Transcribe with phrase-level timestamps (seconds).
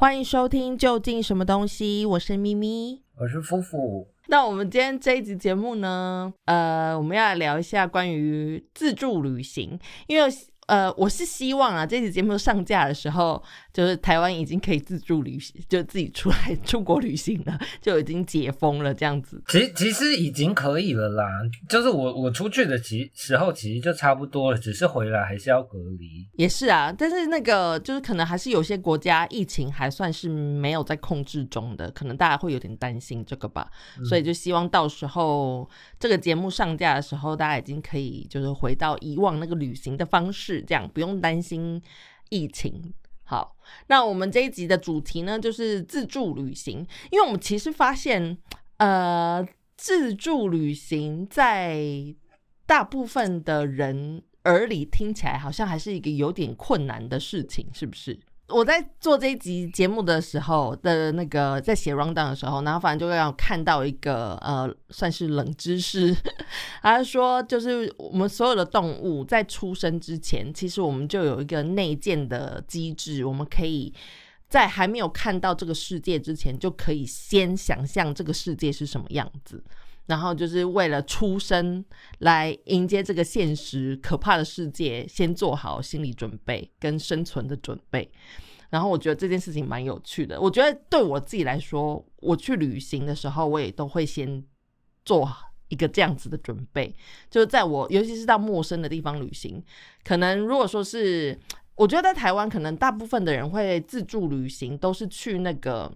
[0.00, 3.02] 欢迎收听《究竟什么东西》，我是咪咪。
[3.16, 4.06] 我是夫妇。
[4.28, 9.76] 那我们今天这一集节目呢，呃，我们要来聊一下关于自助旅行，
[10.06, 10.30] 因为
[10.68, 13.42] 呃，我是希望啊，这期节目上架的时候，
[13.72, 19.42] 就是台湾已经可以自助旅行，就自己出来出国旅行了，就已经解封了这样子。
[19.48, 21.24] 其其实已经可以了啦，
[21.70, 26.26] 就是我我出去的其时候其实就差不多了，只是回来还是要隔离。
[26.34, 33.66] 也是啊，但是那个就是可能还是有些国家疫情还算是没有在控制中的，可能大家会有点担心这个吧，
[34.06, 35.66] 所以就希望到时候
[35.98, 41.82] 这个节目上架的时候，大家已经可以就是回到以往那个旅行的方式，这样不用担心
[42.30, 42.92] 疫情。
[43.24, 43.56] 好，
[43.88, 48.38] 那我们这一集的主题呢，就是自助旅行，因为我们其实发现，
[48.78, 52.14] 呃，自助旅行在
[52.64, 58.18] 大部分的人耳里听起来好像还是一个有点困难的事情，是不是？
[58.48, 66.16] 我在做这一集节目的时候的那个在写 rundown 的时候，然后反正就让我看到一个呃，算是冷知识，
[66.80, 73.92] 他说就是我们所有的动物在出生之前，其实我们就有一个内建的机制，我们可以
[74.48, 79.62] 在还没有看到这个世界之前，就可以先想象这个世界是什么样子。
[80.08, 81.84] 然后就是为了出生
[82.20, 88.10] 来迎接这个现实可怕的世界，先做好心理准备跟生存的准备。
[88.70, 90.40] 然后我觉得这件事情蛮有趣的。
[90.40, 94.42] 我觉得对我自己来说，我去旅行的时候，我也都会先
[95.04, 95.30] 做
[95.68, 96.94] 一个这样子的准备。
[97.30, 99.62] 就是在我尤其是到陌生的地方旅行，
[100.04, 101.38] 可能如果说是，
[101.74, 105.92] 我觉得在台湾，可能大部分的人会自助旅行，都是去那个。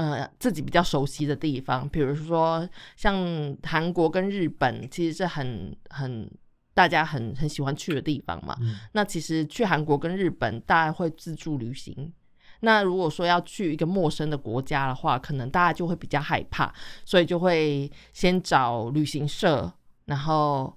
[0.00, 6.26] 呃，自己比较熟悉的地方，比如说像韩国跟日本，其实是很很
[6.72, 8.56] 大家很很喜欢去的地方嘛。
[8.92, 12.10] 那其实去韩国跟日本，大家会自助旅行。
[12.60, 16.72] 那如果说要去一个陌生的国家的话，可能大家就会比较害怕，
[17.04, 19.70] 所以就会先找旅行社。
[20.06, 20.74] 然后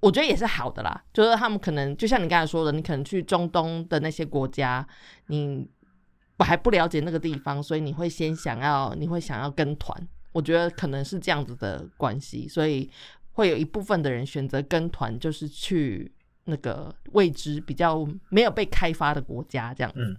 [0.00, 4.86] 我觉得也是好的啦，就是他们可能就像你刚才说的，你可能去中东的那些国家，
[5.28, 5.66] 你。
[6.40, 10.08] 我还不了解那个地方，所以你会先想要，你会想要跟团。
[10.32, 12.90] 我觉得可能是这样子的关系，所以
[13.32, 16.10] 会有一部分的人选择跟团，就是去
[16.44, 20.16] 那个未知、比较没有被开发的国家这样子。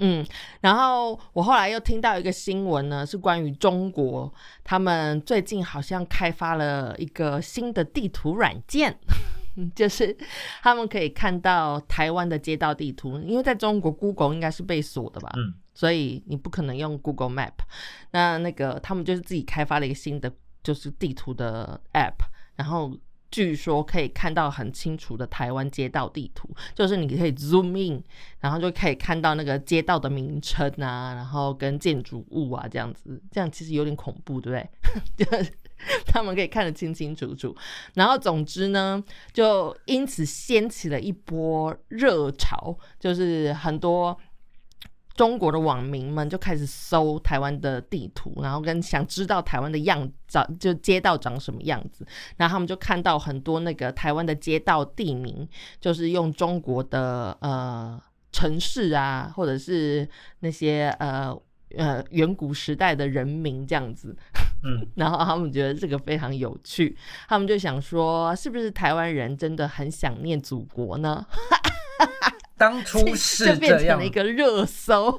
[0.00, 0.26] 嗯，
[0.60, 4.34] 然后我后来又听到一个新闻呢，是关于中国，
[4.64, 8.98] 他们最近好像开发了一个新的地图软件。
[9.74, 10.16] 就是
[10.62, 17.52] 他们可以看到台湾的街道地图，因为在中国 Google 应该是被锁的吧，嗯，所以你不可能用 Google Map。
[18.10, 20.30] 那那个他们就是自己开发了一个新的
[20.62, 22.16] 就是地图的 App，
[22.56, 22.96] 然后
[23.30, 28.02] 据说可以看到很清楚的台湾街道地图，就是你可以 Zoom in，
[28.40, 34.68] 然后就可以看到那个街道的名称啊，然后跟建筑物啊这样子，这样其实有点恐怖，对
[35.16, 35.42] 不对？
[35.46, 35.50] 就。
[36.06, 37.54] 他们可以看得清清楚楚，
[37.94, 44.18] 然后总之呢，就因此掀起了一波热潮，就是很多
[45.14, 55.48] 中国的网民们就开始搜台湾的地图，然后跟想知道台湾的样长，就街道长什么样子，然后他们就看到很多那个台湾的街道地名，
[55.80, 58.00] 就是用中国的呃
[58.32, 60.08] 城市啊，或者是
[60.40, 61.38] 那些呃。
[61.76, 64.16] 呃，远古时代的人民这样子，
[64.64, 66.96] 嗯， 然后他们觉得这个非常有趣，
[67.28, 71.26] 他们就想说，是不是台湾人真的很想念祖国呢？
[72.58, 75.14] 当初是就变成了一个热搜。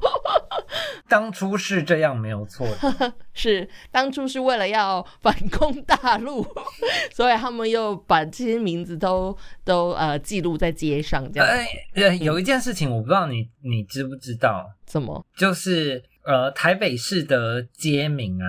[1.07, 2.67] 当初是这样，没有错。
[3.33, 6.43] 是当初是为了要反攻大陆，
[7.13, 11.47] 所以他们又把这些名字都都呃记录在街上，这样。
[11.93, 14.67] 呃，有一件事情我不知道你你知不知道？
[14.85, 15.23] 怎么？
[15.35, 16.03] 就是。
[16.27, 18.47] 呃，台北市的街名啊，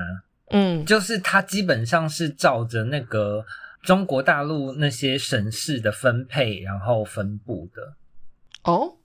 [0.51, 3.45] 嗯，就是它基本上是照着那个
[3.83, 7.95] 中国大陆那些省市的分配，然后分布的。
[8.65, 8.97] 哦，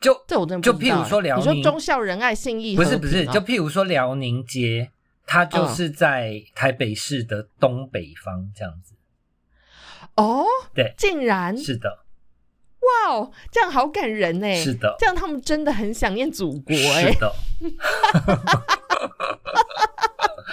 [0.00, 4.90] 就这我真就譬如说辽宁，你说忠孝仁爱信义，不是不是，就譬如说辽宁街，
[5.26, 8.94] 它就是在台北市的东北方这样子。
[10.16, 10.44] 哦，
[10.74, 11.98] 对，竟然是的。
[12.80, 14.54] 哇哦，这样好感人哎！
[14.54, 17.12] 是的，这样他们真的很想念祖国哎。
[17.12, 17.34] 是的，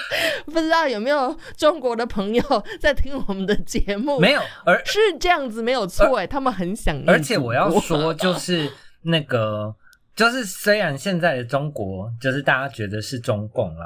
[0.46, 2.44] 不知道有没有中国的朋友
[2.80, 4.20] 在听我们的节目？
[4.20, 7.10] 没有，而是这样子没有错哎，他们很想念。
[7.10, 8.72] 而且我要说，就是
[9.02, 9.74] 那个，
[10.16, 13.86] 就是虽然现在的中国就是大家觉得是中共啦，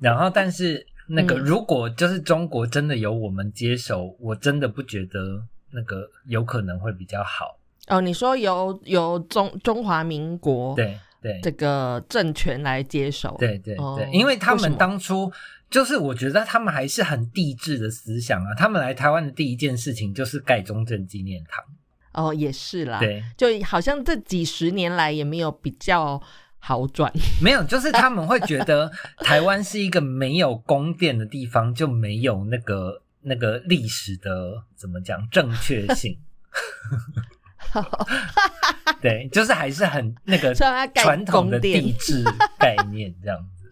[0.00, 7.58] 然后但是那个如果就是中国真的由我们接手，我真的不觉得那个有可能会比较好。
[7.88, 13.36] 哦，你说由由中中华民国对对这个政权来接手。
[13.38, 15.30] 对对哦对，因为他们当初
[15.70, 21.64] 就是我觉得他们还是很地质的思想啊，他们来台湾的第一件事情就是盖中正纪念堂，
[22.12, 26.22] 哦，也是啦，对，就好像这几十年来也没有比较
[26.58, 27.12] 好转。
[27.42, 36.18] 没有，就是他们会觉得台湾是一个没有宫殿的地方，就没有那个那个历史的怎么讲正确性。
[39.00, 42.24] 对，就是还是很那个传统的地质
[42.58, 43.70] 概念这样子。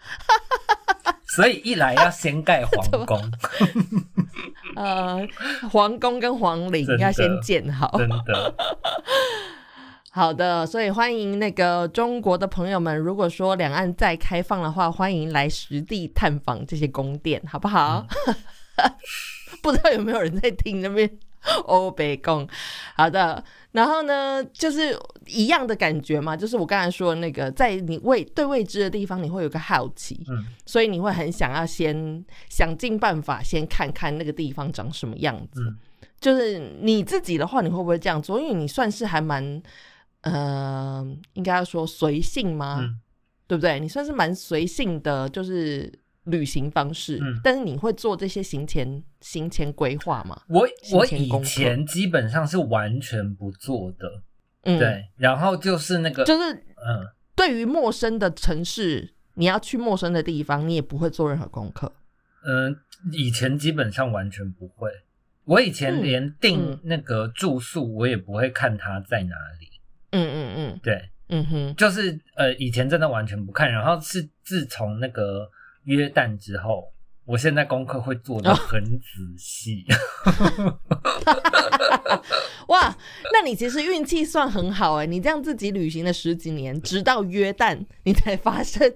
[1.34, 3.20] 所以一来要先盖皇 宫，
[4.76, 5.26] 呃，
[5.70, 7.94] 皇宫跟皇陵要先建好。
[7.98, 8.54] 真的。
[10.12, 18.06] 好的，所以欢迎那个中国的朋友们，如果说两岸再开放的话，欢迎来实地探访这些宫殿，好不好？
[19.62, 21.10] 不知道有没有人在听那边
[21.64, 22.48] 欧北宫？
[22.94, 23.42] 好的，
[23.72, 35.60] 然后呢，就是一样的感觉嘛，就是我刚才说的那个，在你未对未知的地方，你会有个好奇，嗯所以你会很想要先想尽办法先看看那个地方长什么样子。
[35.60, 35.78] 嗯
[36.18, 38.40] 就是你自己的话，你会不会这样做？
[38.40, 39.62] 因为你算是还蛮，
[40.22, 42.78] 呃，应该要说随性吗？
[42.80, 43.00] 嗯
[43.48, 43.78] 对不对？
[43.78, 45.92] 你算是蛮随性的，就是
[46.26, 47.18] 旅行方式。
[47.20, 50.40] 嗯但是你会做这些行前行前规划吗？
[50.48, 54.22] 我我以前基本上是完全不做的，
[54.62, 61.92] 嗯，，对，然后就是那个，就是嗯，对于陌生的城市，你要去陌生的地方，你也不会做任何功课。
[62.44, 62.76] 嗯，
[63.12, 64.90] 以前基本上完全不会。
[65.44, 69.68] 我以前嗯连订嗯那个住宿，我也不会看它在哪里。
[70.10, 73.70] 嗯嗯嗯对，嗯哼，就是呃，以前真的完全不看。
[73.70, 75.48] 然后是自从那个
[75.86, 76.92] 约旦之后，
[77.24, 79.84] 我现在功课会做的很仔细。
[82.68, 82.96] 哇，
[83.32, 88.92] 那你其实运气算很好哎，你这样自己旅行了十几年，直到约旦你才发生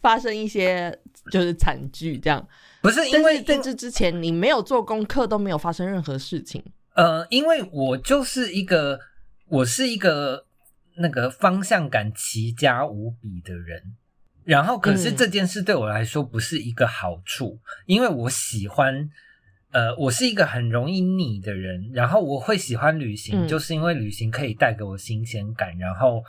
[0.00, 0.96] 发生一些
[1.30, 2.46] 就是惨剧这样。
[2.80, 6.64] 不是因但为是在这之前，你没有做功课，都没有发生任何事情。
[6.94, 8.98] 呃，因为我就是一个，
[9.48, 10.46] 我是一个
[10.96, 13.96] 那个方向感奇佳无比的人。
[14.44, 19.08] 然后，可是嗯这件事对我来说不是一个好处，因为我喜欢，
[19.70, 21.90] 呃，我是一个很容易腻的人。
[21.92, 25.76] 然后我会喜欢旅行，嗯就是因为旅行可以带给我新鲜感。
[25.78, 26.22] 然后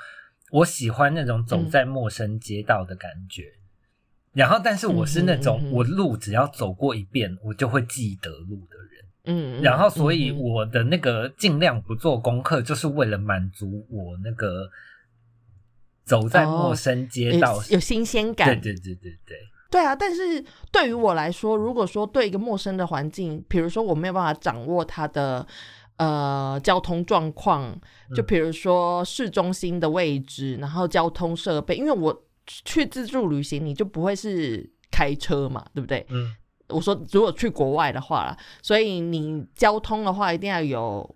[0.52, 3.46] 我喜欢那种走嗯在陌生街道的感觉。
[4.34, 9.06] 然后，但是我是那种我路只要走过一遍，我就会记得路的人。
[9.26, 14.70] 嗯，然后，所以嗯我的那个尽量不做功课，就是为了满足我那个
[16.06, 18.48] 走在陌生街道有有新鲜感。
[18.48, 19.38] 对对对对对，
[19.72, 25.46] 对啊，但是对于我来说，如果说对一个陌生的环境，比如说我没有办法掌握它的
[25.98, 27.74] 呃交通状况，
[28.16, 36.06] 就嗯比如说市中心的位置，然后交通设备，因为我去自助旅行，你就不会是开车嘛，对不对？
[36.10, 36.36] 嗯
[36.70, 41.16] 我说如果去国外的话啦，所以你交通的话一定要有，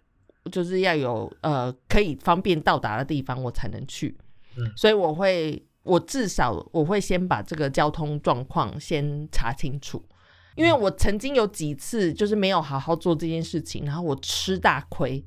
[0.52, 4.16] 就是要有呃可以方便到达的地方，我才能去。
[4.58, 10.04] 嗯所以我会，我至少我会先把这个交通状况先查清楚，
[10.56, 15.24] 因为我曾经有几次就是没有好好做这件事情，然后我吃大亏。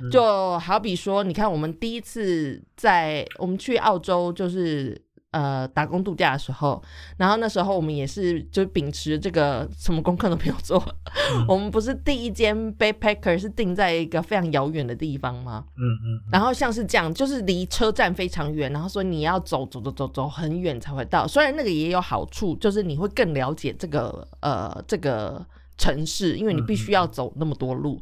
[0.00, 4.98] 嗯就好比说，你看我们第一次在我们去澳洲，就是
[5.36, 6.82] 呃打工度假的时候，
[7.18, 10.82] 然后那时候我们也是就秉持这个什么功课都没有做，
[11.34, 15.64] 嗯 我们不是第一间 backpacker 是定在一个非常遥远的地方吗？
[15.76, 21.28] 嗯嗯然后像是这样，就是离车站非常远，然后说你要走走走走走很远才会到。
[21.28, 25.44] 虽然那个也有好处，就是你会更了解这个呃这个
[25.76, 28.00] 城市，因为你必须要走那么多路，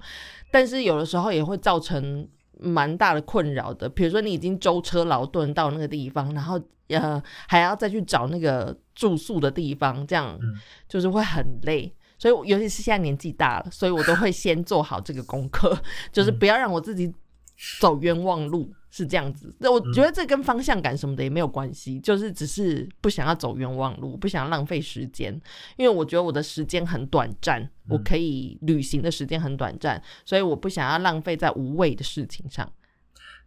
[0.53, 3.89] 但是有的时候也会造成蛮大的困扰的。
[3.89, 10.55] 比如说你已经舟车劳顿到那个地方，然后呃还要再去找那个住宿的地方，这样嗯
[10.89, 11.93] 就是会很累。
[12.17, 15.77] 所以，尤其是现在年纪大了，所以我都会先做好这个功课，
[16.13, 17.13] 就是不要让我自己
[17.81, 19.53] 走冤枉路，是这样子。
[19.59, 25.33] 那我觉得这跟方向感什么的也没有关系，就是只是不想要走冤枉路，不想要浪费时间，
[25.77, 32.71] 因为我觉得我的时间很短暂，我可以旅行的时间很短暂，所以我不想要浪费在无谓的事情上。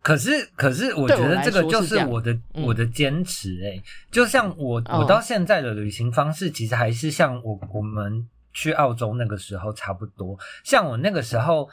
[0.02, 10.38] 可是，可是，我觉得这个就是我的嗯我的坚持哎、就像我哦我到现在的旅行方式，其实还是像我我们去澳洲那个时候差不多。
[10.66, 11.70] 像我那个时候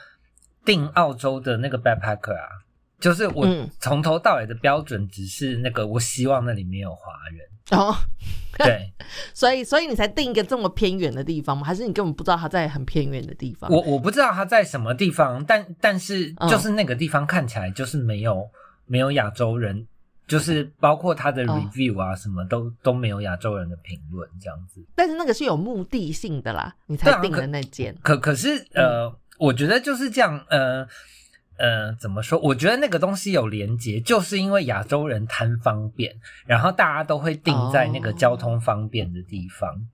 [0.63, 2.47] 订澳洲的那个 backpacker 啊，
[2.99, 7.47] 就是我嗯从头到尾的标准只是那个，我希望那里没有华人。
[7.71, 7.95] 哦，
[8.59, 8.93] 对
[9.33, 11.63] 所以，所以你才定一个这么偏远的地方吗？
[11.65, 13.67] 还是你根本不知道它在很偏远的地方？
[13.71, 18.47] 我我不知道他在什么地方，但但是嗯就是那个地方看起来就是没有
[18.85, 19.87] 没有亚洲人
[20.27, 24.79] 就是包括他的哦 review 啊，什么都都没有亚洲人的评论这样子。
[24.93, 27.97] 但是那个是有目的性的啦，你才定的那件。
[28.03, 30.87] 可可是呃，我觉得就是这样，呃
[31.57, 32.37] 呃，怎么说？
[32.39, 36.13] 我觉得那个东西有连接，就是因为亚洲人贪方便，
[36.45, 39.87] 然后大家都会定在那个交通方便的地方。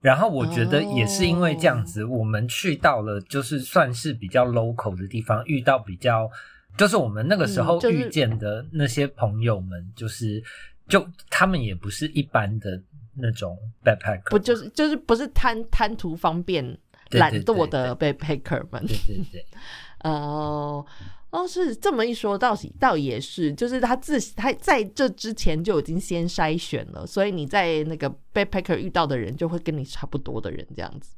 [0.00, 6.30] 然后我觉得也是因为这样子，我们去到了就是算是比较 local 的地方，遇到比较
[6.76, 10.42] 就是我们那个时候遇见的那些朋友们，就是
[10.88, 12.80] 就他们也不是一般的
[13.14, 16.64] 那种 backpacker，不就是就是不是贪贪图方便、
[17.10, 18.84] 懒惰的 backpacker 们？
[18.86, 19.46] 对对对。
[20.02, 20.84] 哦，
[21.30, 31.14] 哦，是这么一说，倒是倒也是，就是他自他在这之前就已经先筛选了，所以你在那个 backpacker 遇到的人就会跟你差不多的人这样子。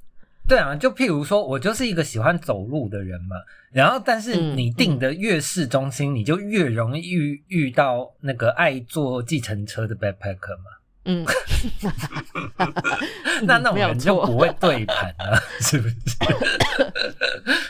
[0.47, 3.37] 对啊，就譬如说，我就是一个喜欢走路的人嘛，
[3.73, 10.71] 然后但是嗯你定的越市中心，你就越容易遇遇到那个爱坐计程车的 backpacker 嘛，
[11.07, 11.25] 嗯，
[13.43, 15.95] 那那种人就不会对盘啊， 是不是？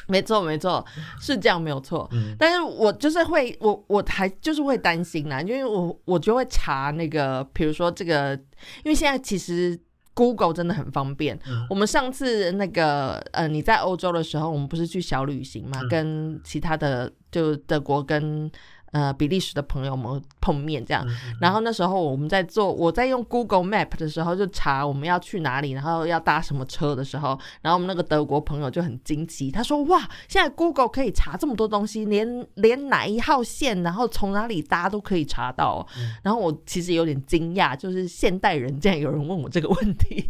[0.06, 0.84] 没错没错，
[1.20, 2.08] 是这样没有错。
[2.12, 8.34] 嗯但是我就是会，我我还就是会担心啦，因为我我就会查那个，比如说这个，
[8.84, 9.78] 因为现在其实
[10.14, 11.38] Google 真的很方便。
[11.46, 18.50] 嗯我们上次那个呃，你在欧洲的时候，我们不是去小旅行嘛，嗯跟其他的就德国跟
[18.94, 21.04] 呃比利时的朋友们碰面这样。
[21.06, 35.86] 嗯然后那时候我们在做，我在用 Google Map 的时候，就查我们要去哪里，然后要搭什么车的时候，然后我们那个德国朋友就很惊奇，他说：“哇，现在 Google 可以查这么多东西，连连哪一号线，然后从哪里搭都可以查到。
[36.22, 40.24] 然后我其实有点惊讶，就是现代人竟然有人问我这个问题，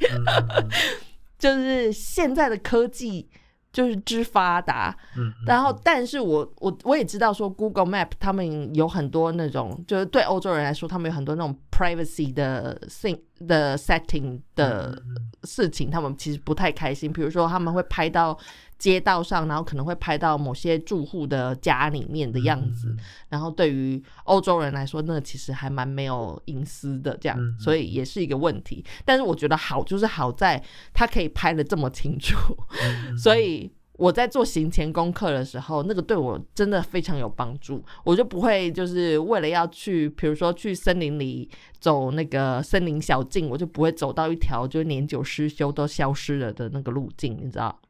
[1.39, 3.29] 就是现在的科技
[3.75, 15.17] 就是之发达，嗯嗯然后，但是我我我也知道说，Google Map 他们有很多那种，就是对欧洲人来说，他们有很多那种 privacy 的 thing 的 setting 的嗯。
[15.43, 17.13] 事情，他们其实不太开心。
[17.13, 18.39] 比如说，他们会拍到
[18.85, 22.89] 街道上，然后可能会拍到某些住户的家里面的样子。
[22.91, 22.99] 嗯
[23.31, 28.85] 然后对于欧洲人来说，那其实还蛮没有隐私的，这样，嗯所以也是一个问题。
[29.07, 30.63] 但是我觉得好就是好在
[30.93, 32.37] 它可以拍的这么清楚，
[32.85, 37.85] 嗯所以我在做行前功课的时候，那个对我真的非常有帮助。
[38.05, 41.49] 我就不会就是为了要去，比如说去森林里
[41.79, 47.81] 走那个森林小径，我就不会走到一条就是年久失修都消失了的那个路径，你知道？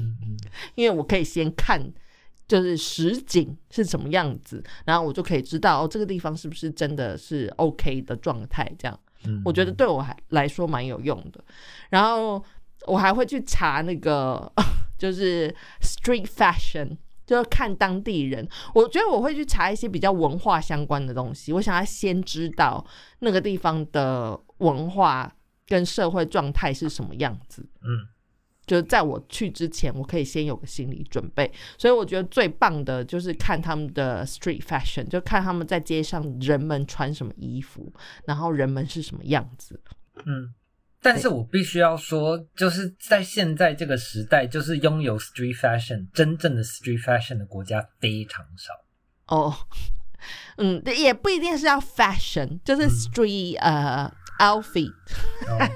[0.76, 1.92] 因为我可以先看。
[2.46, 9.00] 就是实景是什么样子，然后我就可以知道哦，这个地方是不是真的是 OK 的状态，这样。
[9.26, 11.44] 嗯我觉得对我还来说蛮有用的。
[11.90, 12.42] 然后
[12.86, 14.50] 我还会去查那个
[14.98, 18.48] 就是 street fashion，就是看当地人。
[18.74, 22.84] 我觉得我会去查一些比较文化相关的东西，我想要先知道
[23.20, 25.30] 那个地方的文化
[25.66, 27.68] 跟社会状态是什么样子。
[27.82, 28.08] 嗯
[28.66, 37.90] 就是在我去之前，我可以先有个心理准备，所以我觉得最棒的就是看他们的 street fashion，就看他们在街上人们穿什么衣服，
[38.26, 39.80] 然后人们是什么样子。
[40.26, 40.52] 嗯。
[41.00, 48.72] 但是我必须要说，就是在现在这个时代，就是拥有 street fashion 真正的 street fashion 的国家非常少。
[49.28, 49.54] 哦，
[50.56, 54.90] 嗯，也不一定是要 fashion，就是 street、呃 outfit。
[55.46, 55.68] 哦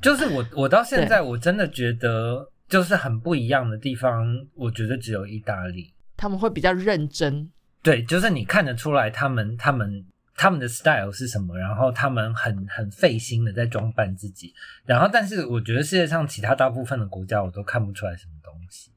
[0.00, 5.92] 就是我，我到现在我真的觉得，就是很不一样的地方，我觉得只有意大利。
[6.16, 7.50] 他们会比较认真，
[7.82, 10.04] 对，就是你看得出来他们他们
[10.38, 14.54] 他们的 style 是什么，然后他们很很费心的在装扮自己，
[14.86, 18.92] 然后但是我觉得世界上其他大部分的国家我都看不出来什么东西。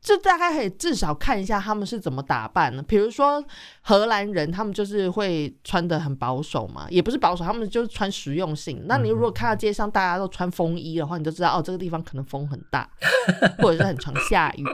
[0.00, 2.82] 就大概可以至少看一下他们是怎么打扮的。
[2.82, 3.44] 比如说
[3.82, 8.86] 荷兰人，他们就是会穿的很保守嘛，也不是保守，他们就是穿实用性。
[8.88, 12.88] 那你如果看到街上大家都穿风衣的话，你就知道哦，这个地方可能风很大，
[13.62, 14.64] 或者是很常下雨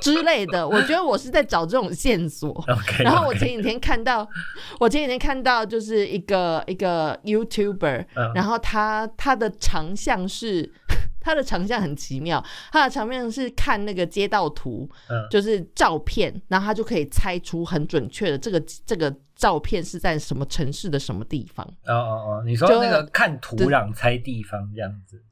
[0.00, 0.66] 之类的。
[0.66, 2.64] 我觉得我是在找这种线索。
[3.04, 4.28] 然后我前几天看到，
[4.78, 10.72] 我前几天看到就是一个一个 YouTuber，、嗯然后他他的长项是
[11.20, 12.42] 他的长项很奇妙，
[12.72, 21.66] 他的长项是看那个街道图，嗯就是照片，然后他就可以猜出很准确的这个这个照片是在什么城市的什么地方。
[21.86, 25.22] 哦哦哦，你说就那个看土壤猜地方这样子，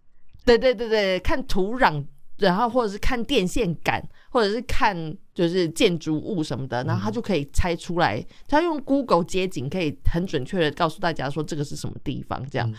[0.44, 2.04] 对对对对，看土壤
[2.38, 8.24] 然后或者是看电线杆，或者是看就是建筑物什么的，然后他就可以猜出来。
[8.46, 12.72] 他用 Google 街景可以很准确的告诉大家说这个是什么地方这样。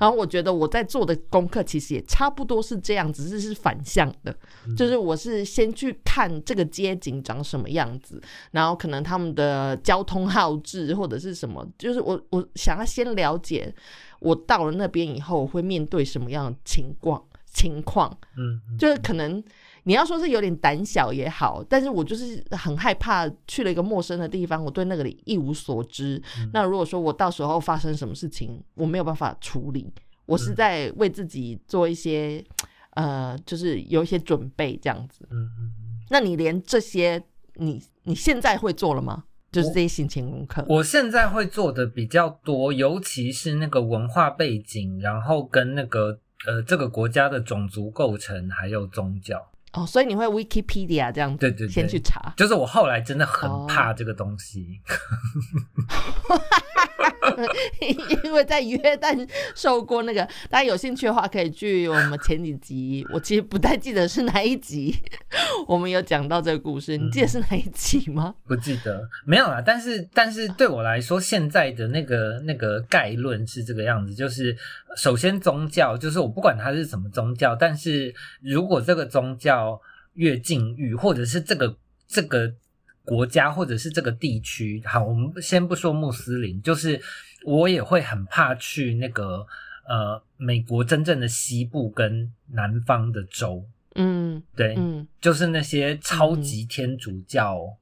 [0.00, 4.36] 然后我觉得我在做的功课其实也差不多是这样，只是是反向的，
[4.76, 8.20] 就是我是先去看这个街景长什么样子，
[8.50, 13.72] 然后可能他们的交通号志或者是什么，就是我我想要先了解
[14.20, 17.22] 我到了那边以后会面对什么样的情况。
[17.52, 19.42] 情况，嗯，就是可能
[19.86, 26.20] 你要说是有点胆小也好，但是我就是很害怕去了一个陌生的地方，我对那个里一无所知。
[26.52, 29.88] 那如果说我到时候发生什么事情，我没有办法处理，
[30.26, 32.44] 我是在为自己做一些，
[32.94, 35.24] 呃，就是有一些准备这样子。
[35.30, 35.72] 嗯嗯
[36.10, 37.22] 那你连这些，
[37.54, 39.22] 你你现在会做了吗？
[39.52, 46.18] 就是这些心情功课，我现在会做的比较多，尤其是那个文化背景，然后跟那个。
[46.46, 49.42] 呃，这个国家的种族构成还有宗教
[49.76, 52.32] 哦，所以你会 Wikipedia 这样子，对对，先去查。
[52.36, 54.80] 就是我后来真的很怕这个东西。
[58.24, 63.06] 因为在约旦受过那个，大家有兴趣的话可以去我们前几集。
[63.12, 64.94] 我其实不太记得是哪一集，
[65.68, 66.96] 我们有讲到这个故事。
[66.96, 68.34] 你记得是哪一集吗？
[68.46, 69.62] 不记得，没有啦。
[69.64, 74.56] 但是，但是对我来说，现在的那个那个概论是这个样子：，就是
[74.96, 79.80] 首先宗教，就是我不管它是什么宗教，但是如果这个宗教
[80.14, 81.76] 越禁欲，或者是这个
[82.08, 82.54] 这个。
[83.06, 87.00] 国家或者是这个地区，好，我们先不说穆斯林，就是
[87.44, 89.46] 我也会很怕去那个
[89.88, 97.76] 呃美国真正的西部跟南方的州，嗯，对，嗯，就是那些超级天主教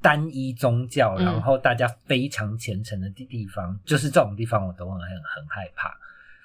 [0.00, 5.94] 单一宗教，然后大家非常虔诚的地地方，就是这种地方我都很很害怕。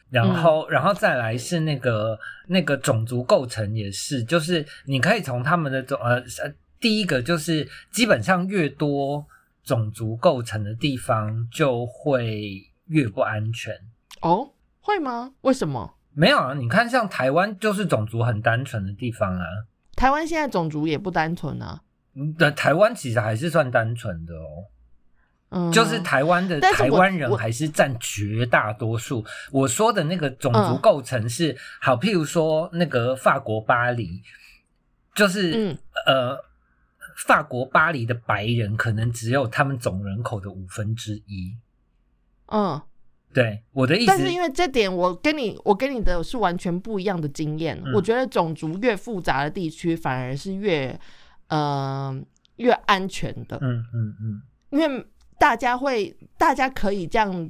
[0.10, 6.54] 然后，然后再来是那个那个种族构成也是，就是你可以从他们的种呃呃。
[6.82, 9.24] 第一个就是，基本上越多
[9.64, 13.76] 种族构成的地方，就会越不安全。
[14.22, 15.32] 哦，会吗？
[15.42, 15.94] 为什么？
[16.14, 19.46] 没有啊，你看，像台湾就是种族很单纯的地方啊。
[19.96, 21.82] 台湾现在种族也不单纯啊。
[22.16, 24.66] 嗯，台湾其实还是算单纯的哦。
[25.50, 29.24] 嗯，就是台湾的台湾人还是占绝大多数。
[29.52, 34.24] 我说的那个种族构成是好，譬如说那个法国巴黎，
[35.14, 36.51] 就是嗯呃。
[37.16, 41.56] 法国巴黎的白人可能只有他们总人口的五分之一。
[42.48, 42.82] 嗯，
[43.34, 44.08] 对，我的意思。
[44.08, 47.82] 但是因为这点，我跟你我跟你的是完全不一样的经验。
[47.94, 51.00] 我觉得种族越复杂的地区，反而是越
[51.48, 52.20] 呃
[52.58, 53.58] 越安全的。
[53.62, 55.06] 嗯嗯嗯，因为
[55.38, 57.50] 大家会，大家可以这样。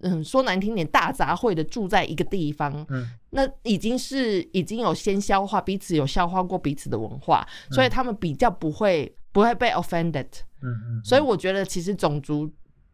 [0.00, 10.26] 嗯，说难听点，大杂烩的住在一个地方，嗯，那已经是已经有先消化彼此有消化过彼此的文化，所以他们比较不会不会被 offended，
[10.62, 12.50] 嗯嗯，所以我觉得其实种族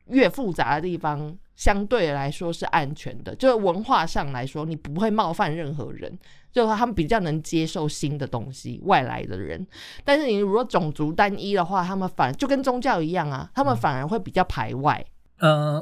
[0.06, 6.16] 越复杂的地方，相对来说是安全的，就是文化上来说，你不会冒犯任何人，
[6.52, 9.66] 就是他们比较能接受新的东西，外来的人。
[10.04, 15.04] 但是你如果种族单一的话，他们反就跟宗教一样啊，他们反而会比较排外。
[15.04, 15.11] 嗯，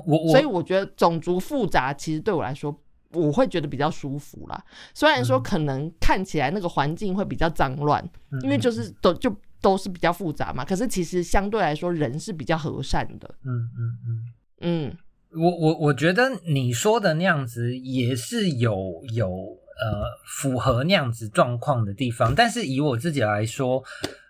[0.06, 2.74] 我所以我觉得种族复杂，其实对我来说，
[3.12, 4.64] 我会觉得比较舒服啦。
[4.94, 8.02] 虽然说可能看起来那个环境会比较脏乱，
[8.42, 10.64] 因为就是都就都是比较复杂嘛。
[10.64, 13.34] 可是其实相对来说，人是比较和善的。
[13.44, 14.24] 嗯嗯嗯
[14.62, 14.96] 嗯，
[15.36, 22.34] 我我我觉得你说的那样子也是有有呃符合那样子状况的地方。
[22.34, 23.84] 但是以我自己来说，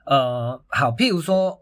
[0.06, 1.56] 呃，好，譬如说。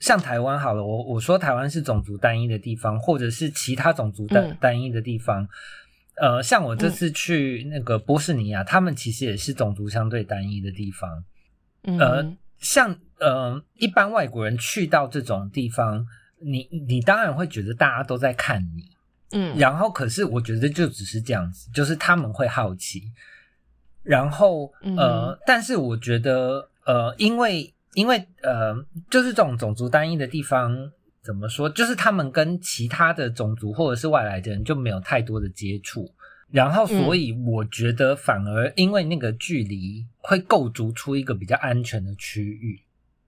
[0.00, 5.48] 像台湾好了，我我说台湾是种族单一的地方，或者是其他种族单单一的地方。
[6.16, 11.24] 呃，像我这次去那个波士尼亚，他们其实也是种族相对单一的地方。
[11.98, 16.06] 呃，像呃一般外国人去到这种地方，
[16.40, 18.90] 你你当然会觉得大家都在看你，
[19.32, 23.02] 嗯，然后可是我觉得就只是这样子，就是他们会好奇，
[24.04, 27.73] 然后呃，但是我觉得呃，因为。
[27.94, 28.74] 因为呃，
[29.10, 30.90] 就是这种种族单一的地方，
[31.22, 31.68] 怎么说？
[31.70, 36.12] 就是他们跟其他的种族或者是外来的人就没有太多的接触，
[36.50, 42.80] 然后所以我觉得反而因为那个距离会构筑出一个比较安全的区域。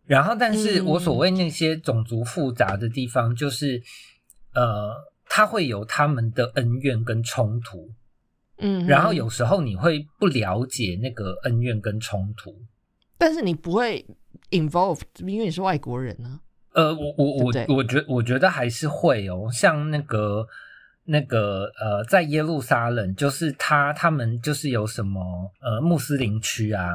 [0.04, 3.82] 然后，但是我所谓那些种族复杂的地方，就是
[4.52, 4.94] 呃，
[5.28, 7.90] 他会有他们的恩怨跟冲突，
[8.58, 12.54] 嗯，然后有时候你会不了解那个恩怨跟冲突，
[13.16, 14.04] 但是你不会。
[14.50, 16.40] involved，因为你是外国人呢。
[16.72, 20.46] 呃，我我我我觉我觉得还是会哦，像那个
[21.04, 26.86] 那个呃，在耶路撒冷，就是他他们就是有什么呃穆斯林区啊，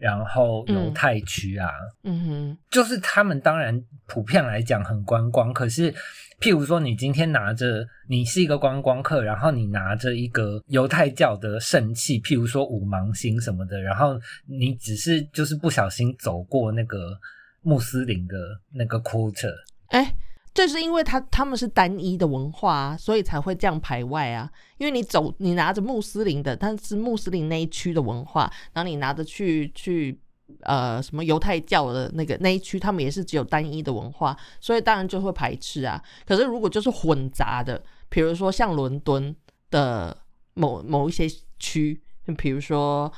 [0.00, 1.68] 然后犹太区啊，
[2.02, 5.92] 嗯哼，就是他们当然普遍来讲很观光，可是
[6.40, 17.16] 譬如说你今天拿着你是一个观光客，然后你拿着一个犹太教的圣器，譬如说五芒星什么的，然后你只是就是不小心走过那个
[17.62, 18.36] 穆斯林的
[18.72, 19.54] 那个 quarter，
[19.88, 20.14] 哎。
[20.52, 24.50] 这是因为他他们是单一的文化，所以才会这样排外啊。
[24.78, 30.18] 因为你走，你拿着穆斯林的，但是穆斯林那一区的文化，然后你拿着去去
[30.62, 36.02] 呃什么犹太教的那个那一区，他们也是只有单一的文化，所以当然就会排斥啊。
[36.26, 39.34] 可是如果就是混杂的，比如说像伦敦
[39.70, 40.16] 的
[40.54, 42.02] 某某一些区，
[42.36, 43.10] 比如说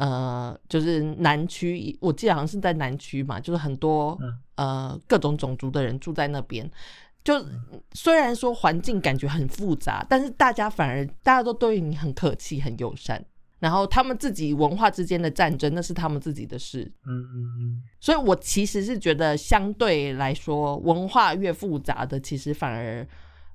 [0.00, 4.18] 呃就是南区，我记得好像是在南区嘛，就是很多。
[4.56, 6.70] 呃，各种种族的人住在那边，
[7.24, 7.42] 就
[7.94, 13.24] 虽然说环境感觉很复杂，但是大家反而大家都对你很客气、很友善。
[13.58, 16.82] 然后他们自己文化之间的战争，那是他们自己的事。
[17.06, 17.82] 嗯嗯嗯。
[18.00, 23.06] 所以我其实是觉得，相对来说，文化越复杂的，其实反而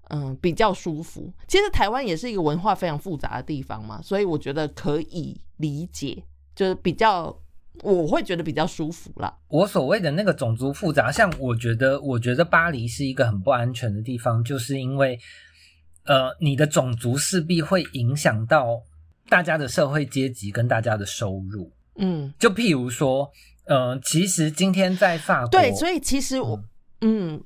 [0.09, 1.31] 嗯比较舒服。
[1.47, 6.23] 其实台湾也是一个文化非常复杂的地方嘛，所以我觉得可以理解，
[6.55, 7.37] 就是比较。
[7.83, 9.37] 我会觉得比较舒服啦。
[9.49, 15.19] 我所谓的那个种族复杂，像我觉得，我觉得巴黎是一个很不安全的地方，就是因为，
[16.05, 18.81] 呃，你的种族势必会影响到
[19.27, 21.69] 大家的社会阶级跟大家的收入。
[21.97, 23.29] 嗯，就譬如说，
[23.65, 26.55] 呃，其实今天在法国，对，所以其实我。
[26.55, 26.63] 嗯，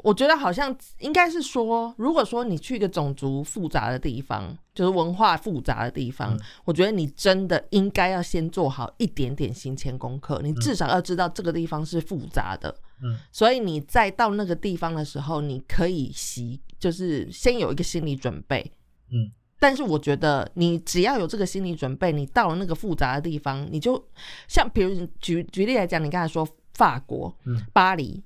[0.04, 12.74] 我觉得好像应该是说，如果说你去一个种族复杂的地方，就是文化复杂的地方，我觉得你真的应该要先做好一点点行前功课，你至少要知道这个地方是复杂的。
[13.04, 18.72] 嗯，所以你再到那个地方的时候，你可以习，就是先有一个心理准备。
[19.12, 24.02] 嗯，但是我觉得你只要有这个心理准备，你到了那个复杂的地方，你就
[24.48, 28.24] 像比如举举例来讲，你刚才说法国，嗯，巴黎。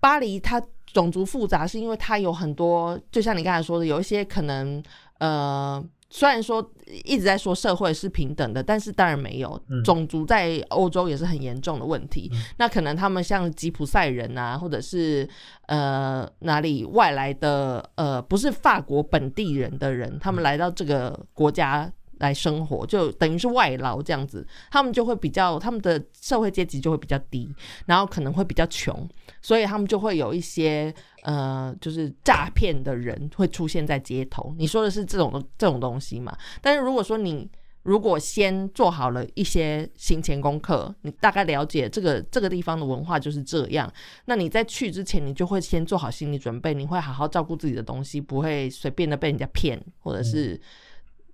[0.00, 4.82] 巴黎它种族复杂，是因为它有很多，就像你刚才说的，有一些可能，
[5.18, 6.68] 呃，虽然说
[7.04, 12.30] 一直在说社会是平等的，但是当然没有，种族在欧洲也是很严重的问题。
[12.58, 15.28] 那可能他们像吉普赛人啊，或者是
[15.66, 21.90] 呃哪里外来的，呃，不是法国本地人的人，他们来到这个国家。
[22.20, 27.52] 来生活就等于是外劳这样子，他们就会比较他们的社会阶级就会比较低，
[27.86, 29.08] 然后可能会比较穷，
[29.42, 34.54] 所以他们就会有一些呃，就是诈骗的人会出现在街头。
[34.58, 36.36] 你说的是这种这种东西嘛？
[36.60, 37.48] 但是如果说你
[37.82, 43.90] 如果先做好了一些行前功课，你大概了解这个这个地方的文化就是这样，
[44.26, 50.60] 那你在去之前，你就会先做好心理准备，你会好好照顾自己的东西，不会随便的被人家骗，或者是。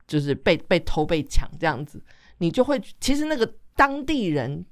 [0.06, 2.00] 就是被被偷被抢这样子，
[2.38, 4.64] 你就会其实那个当地人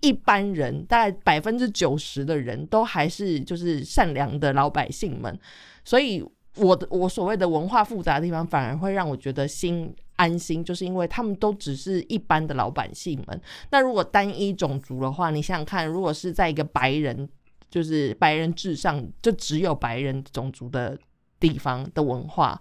[0.00, 5.38] 一般人大概百分之九十的人都还是就是善良的老百姓们，
[5.84, 6.24] 所以
[6.56, 13.40] 我的我所谓的文化复杂的地方反而会让我觉得心安心，就是因为他们都只是一般的老百姓们。
[13.70, 17.28] 那如果单一种族的话，你想想看，如果是在一个白人
[17.70, 20.98] 就是白人至上就只有白人种族的
[21.38, 22.60] 地方的文化。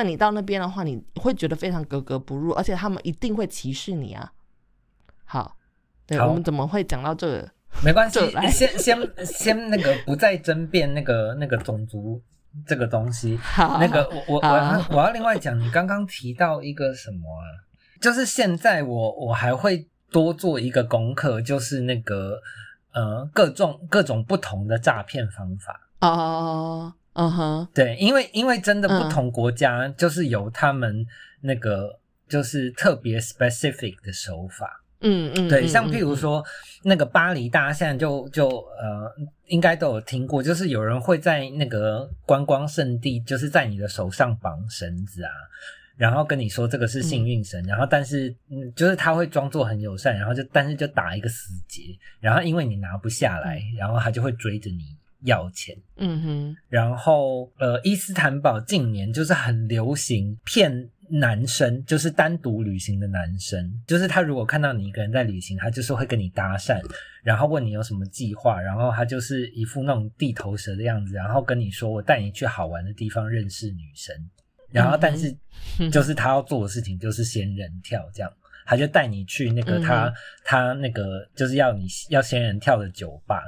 [0.00, 4.32] 那你到那边的话，你会觉得非常格格不入，而且他们一定会歧视你啊。
[5.26, 5.54] 好，
[6.06, 7.50] 对我们怎么会讲到这个？
[7.84, 8.18] 没关系，
[8.50, 12.18] 先先先那个不再争辩那个那个种族
[12.66, 13.36] 这个东西。
[13.42, 17.44] 好那个我我我要我要另外讲，你刚刚提到一个什么啊？
[18.00, 22.40] 就是现在我我还会多做一个功课，就是那个
[22.92, 26.94] 呃各种各种不同的诈骗方法哦。
[27.20, 31.04] 嗯哼，对，因为因为真的不同国家就是有他们
[31.42, 36.42] 那个就是特别 specific 的手法，嗯嗯，对，像譬如说
[36.82, 39.12] 那个巴黎，大家现在就就呃
[39.48, 45.30] 应该都有听过，就是有人会在那个观光圣地，就是在你的手上绑绳子啊，
[45.98, 51.82] 然后跟你说这个是幸运绳，然后但是嗯，就是他会装作很友善，然后就但是就打一个死结，
[52.18, 54.96] 然后因为你拿不下来，然后他就会追着你。
[55.22, 66.80] 要钱，嗯哼，然后呃，伊斯坦堡近年就是很流行骗男生，就是单独旅行的男生，就是他如果看到你一个人在旅行，他就是会跟你搭讪，
[67.22, 74.14] 然后问你有什么计划，然后他就是一副那种地头蛇的样子，然后跟你说我带你去好玩的地方认识女生，
[74.70, 75.36] 然后但是
[75.90, 78.32] 就是他要做的事情就是仙人跳这样，
[78.64, 80.12] 他就带你去那个他
[80.44, 83.42] 他那个就是要你要仙人跳的酒吧。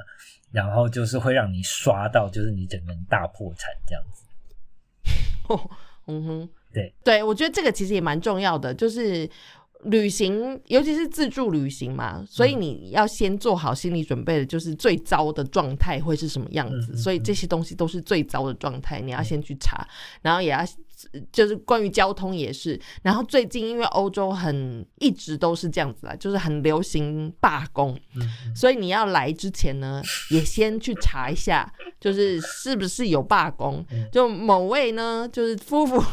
[0.53, 4.23] 然后就是会让你刷到，就是你整个人大破产这样子。
[6.05, 8.73] 嗯哼，对对，我觉得这个其实也蛮重要的。
[8.73, 9.27] 就是
[9.85, 16.91] 旅行，尤其是自助旅行嘛，所以你要先做好心理准备的，就是最糟的状态会是什么样子。
[16.91, 19.87] 嗯嗯所以这些东西都是最糟的状态，你要先去查，
[20.21, 20.59] 然后也要
[21.31, 22.79] 就是关于交通也是。
[23.01, 33.85] 然后最近因为欧洲很一直都是这样子啦，就是很流行罢工，嗯所以你要来之前呢，也先去查一下，就是是不是有罢工。
[33.91, 36.03] 嗯就某位呢，就是夫妇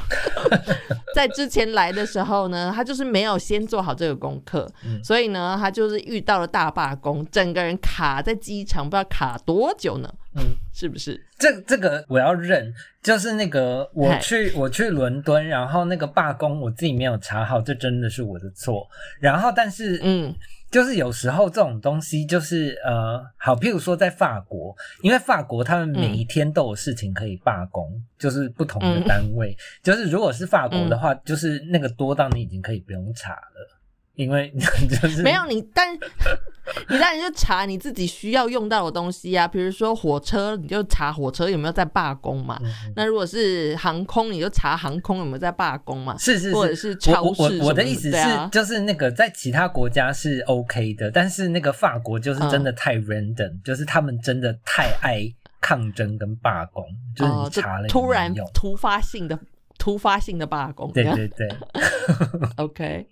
[1.14, 11.20] 在之前来的时候呢，他就是没有先做好这个功课，嗯所以呢，他就是遇到了大罢工，整个人卡在机场，不知道卡多久呢，嗯，是不是？
[11.38, 18.86] 这这个我要认，就是那个我去我去伦敦，然后那个罢工我自己没有查好，这真的是我的错。
[19.20, 20.34] 然后但是嗯。
[20.70, 33.80] 就是有时候这种东西就是呃，好，譬如说在法国，因为法国他们每一天都有事情可以罢工，就是不同的嗯单位，就是如果是法国的话，就是那个多到你已经可以不用查了，
[34.14, 34.48] 因为
[34.88, 35.88] 就是没有你，但
[36.88, 42.58] 你当然就查你自己需要用到的东西啊，比如说火车，你就查火车有没有在罢工嘛。
[42.62, 46.16] 嗯那如果是航空，你就查航空有没有在罢工嘛。
[46.18, 55.22] 是是或者是超我我我的意思是，啊就是那个在其他国家是 OK 的，但是那个法国就是真的太 random，、就是他们真的太爱
[55.60, 58.34] 抗争跟罢工，就是你查了也突然。
[58.54, 59.38] 突发性的
[59.80, 61.48] 突发性的罢工，对对对，
[62.58, 63.06] OK，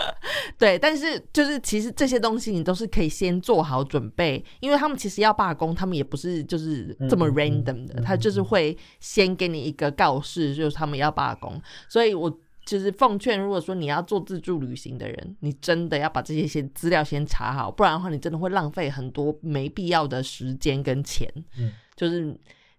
[0.58, 12.38] 对，但是就是其实这些东西你都是可以先做好准备，因为他们其实要罢工，他们也不是就是这么嗯嗯嗯 random 的，嗯他就是会先给你一个告示，就是他们要罢工，所以我。
[12.66, 21.28] 就是奉劝，如果说你要做自助旅行的人，你真的要把这些先资料先查好，不然的话，你真的会浪费很多没必要的时间跟钱。
[21.58, 22.32] 嗯就是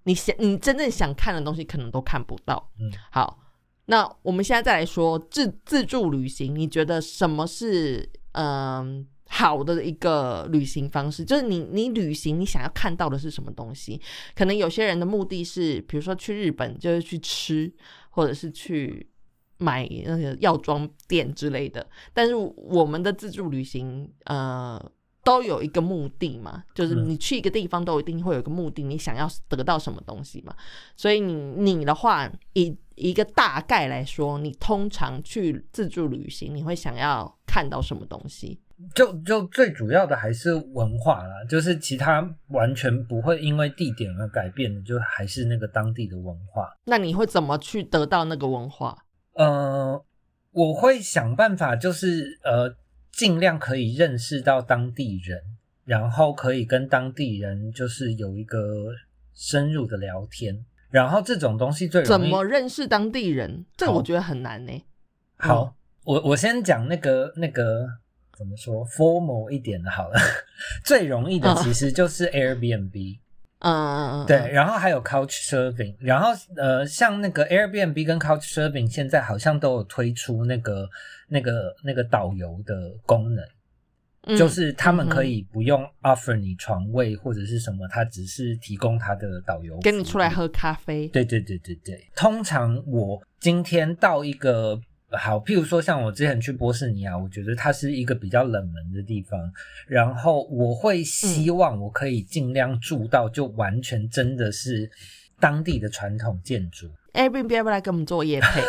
[0.03, 2.71] 你想你真正想看的东西，可能都看不到。
[2.79, 3.39] 嗯，好，
[3.85, 11.23] 那我们现在再来说自自助旅行，你觉得什么是嗯、好的一个旅行方式？
[11.23, 14.01] 就是你你旅行你想要看到的是什么东西？
[14.35, 17.73] 可能有些人的目的是，比如说去日本就是去吃，
[18.09, 19.07] 或者是去。
[19.63, 24.83] 买那个药妆店之类的，但是我们的自助旅行，呃，
[25.23, 30.55] 都有一个目的嘛，就是嗯你去一个地方都一定会有一个目的，你想要得到什么东西嘛。
[30.95, 38.59] 所以你你的话，以一个大概来说，你通常去自助旅行，你会想要看到什么东西？
[38.95, 46.67] 就就最主要的还是文化啦，就是其他完全不会因为地点而改变的，就还是那个当地的文化。
[46.85, 48.97] 那你会怎么去得到那个文化？
[49.33, 50.03] 呃，
[50.51, 52.75] 我会想办法，就是呃，
[53.11, 55.41] 尽量可以认识到当地人，
[55.85, 58.93] 然后可以跟当地人就是有一个
[59.33, 60.65] 深入的聊天。
[60.89, 63.65] 然后这种东西最容易怎么认识当地人？
[63.77, 64.85] 这我觉得很难呢、
[65.37, 67.87] 好，嗯我我先讲那个那个
[68.35, 70.19] 怎么说 formal 一点的好了，
[70.83, 73.19] 最容易的嗯其实就是 Airbnb。
[73.61, 80.89] 嗯嗯嗯，对，然后还有 Couch Surfing，然后呃，像那个 Airbnb 跟 Couch Surfing 现在好像都有推出那个
[81.27, 83.45] 那个那个导游的功能，
[84.23, 91.07] 嗯就是他们可以不用 offer 你床位或者是什么，他只是提供他的导游跟你出来喝咖啡。
[91.07, 94.79] 对对对对对，通常我今天到一个
[95.17, 99.39] 好，譬如说像我之前去波士尼亚，我觉得它是一个比较冷门的地方，
[99.87, 104.89] 然后我会希望我可以尽量住到就完全真的是
[105.39, 106.89] 当地的传统建筑。
[107.13, 108.61] Airbnb 要不要来跟我们做夜配？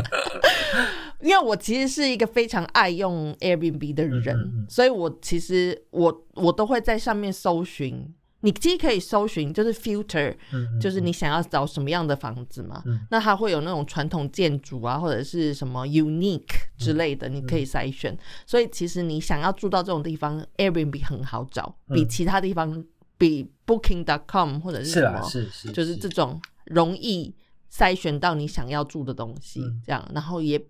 [1.20, 8.14] 因为我其实是一个非常爱用 Airbnb 的人，嗯嗯嗯所以我其实我我都会在上面搜寻。
[8.44, 12.82] 你既可以搜寻，就是 filter，嗯，就是你想要找什么样的房子嘛。
[12.84, 16.44] 嗯那它会有那种传统建筑啊，或者是什么 unique
[16.76, 18.16] 之类的，你可以筛选。
[18.46, 22.84] 所以其实你想要住到这种地方，Airbnb 很好找，比嗯其他地方，
[23.16, 27.34] 比 Booking.com 或者是是啊，什么，是是，就是这种容易
[27.72, 30.62] 筛选到你想要住的东西，嗯这样，然后也。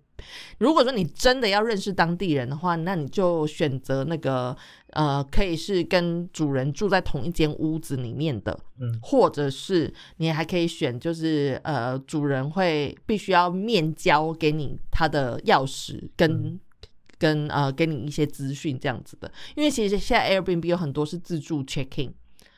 [0.59, 4.55] 如果说你真的要认识当地人的话，那你就选择那个
[4.91, 8.99] 呃，可以是跟主人住在同一间屋子里面的，嗯。
[9.01, 16.59] 或者是你还可以选，就是呃，主人会必须要面交给你他的钥匙跟、嗯。
[17.17, 22.13] 跟呃给你一些资讯这样子的，因为其实现在 Airbnb 有很多是自助 check in，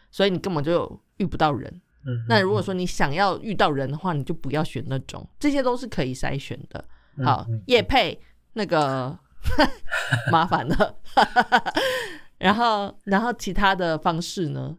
[0.09, 1.79] 所以你根本就遇不到人。
[2.07, 6.83] 嗯，那如果说你想要遇到人的话，你就不要选那种，这些都是可以筛选的。
[7.23, 8.19] 好嗯嗯，叶配
[8.53, 9.17] 那个
[10.31, 10.95] 麻烦了，
[12.37, 14.75] 然后然后其他的方式呢？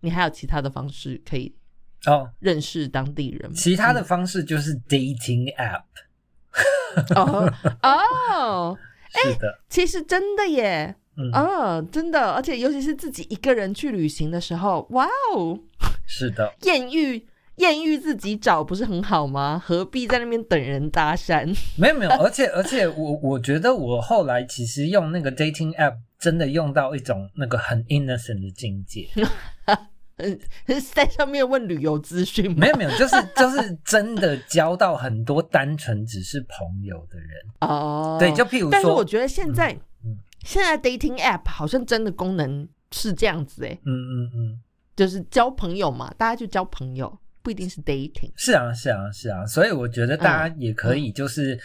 [0.00, 1.54] 你还有其他的方式可以
[2.06, 3.56] 哦，认识当地人吗？
[3.56, 5.82] 其他的方式就是 dating app。
[7.16, 8.78] 哦哦，
[9.22, 15.58] 是的，其实真的耶，嗯，哦，真的，而且尤其是自己一个人去旅行的时候，哇哦，
[16.06, 17.26] 是的，艳遇
[17.58, 19.60] 艳遇自己找不是很好吗？
[19.64, 21.46] 何必在那边等人搭讪？
[21.76, 29.08] 没有没有，而且而且我我觉得我后来其实用那个 dating app 真的用到一种那个很 innocent 的境界，
[30.16, 30.38] 嗯，
[30.94, 32.56] 在上面问旅游资讯吗？
[32.58, 39.72] 没有没有，就是就是真的交到很多单纯只是朋友的人，哦，对，就譬如说但是我，觉得现在、
[40.04, 44.60] 嗯现在 dating app 好像真的功能是这样子哎，嗯嗯嗯，
[44.94, 47.18] 就是交朋友嘛，大家就交朋友，
[47.48, 48.30] 不一定是 dating。
[48.36, 51.54] 是啊是啊是啊，所以我觉得大家也可以就是。
[51.54, 51.58] 嗯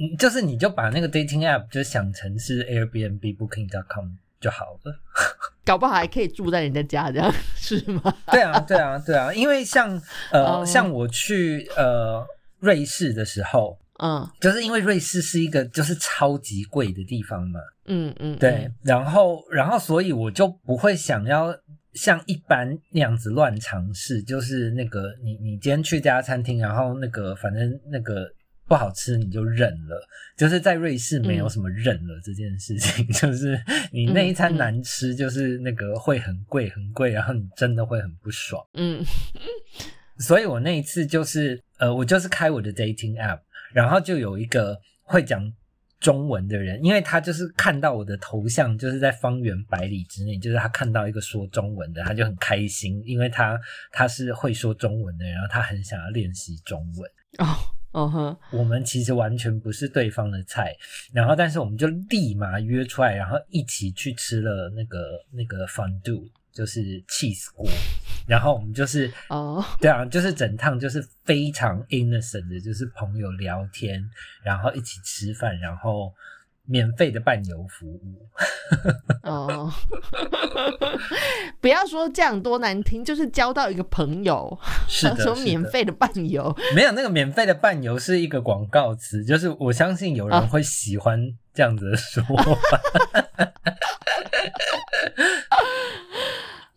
[0.00, 4.08] 嗯，就是你就把那个 dating app 就想成是 Airbnb、Booking.com
[4.40, 5.00] 就好了。
[5.64, 8.12] 搞不好还可以住在人家家，这样是吗？
[8.32, 9.90] 对啊，对啊，对啊，因为像
[10.32, 12.26] 呃，哦像我去呃
[12.58, 21.56] 瑞士的时候，嗯就是因为瑞士是一个就是超级贵的地方嘛，嗯嗯，对，然后然后所以我就不会想要
[21.98, 28.32] 像一般那样子乱尝试，就是那个你你今天去这家餐厅，然后那个反正那个。
[28.68, 30.06] 不好吃你就忍了，
[30.36, 33.58] 就是在瑞士没有什么忍了这件事情， 就是
[33.90, 38.62] 你那一餐难吃，就是那个会很贵很贵，然后你真的会很不爽。
[38.74, 39.02] 嗯
[40.18, 43.40] 所以我那一次就是呃，我就是开我的 dating app，
[43.72, 45.50] 然后就有一个会讲
[46.00, 53.58] 中文的人，因为他就是看到我的头像，就是在方圆百里之内，就是他看到一个说中文的，他就很开心，因为他
[53.90, 57.10] 他是会说中文的，然后他很想要练习中文。
[57.38, 57.56] 哦
[57.92, 60.76] 哦呵，我们其实完全不是对方的菜，
[61.12, 66.28] 然后但是我们就立马约出来，然后一起去吃了那个那个 fondue，
[66.58, 67.64] 就是 cheese 锅，
[68.26, 74.02] 然后我们就是哦对啊，就是整趟就是非常 innocent 的，就是朋友聊天，
[74.42, 76.12] 然后一起吃饭，然后
[76.64, 78.28] 免费的伴游服务。
[79.22, 79.72] 哦，
[81.62, 92.52] 不要说这样多难听，就是交到一个朋友，是的，说免费的伴游，没有那个免费的伴游是一个广告词，就是我相信有人啊会喜欢这样子的说法。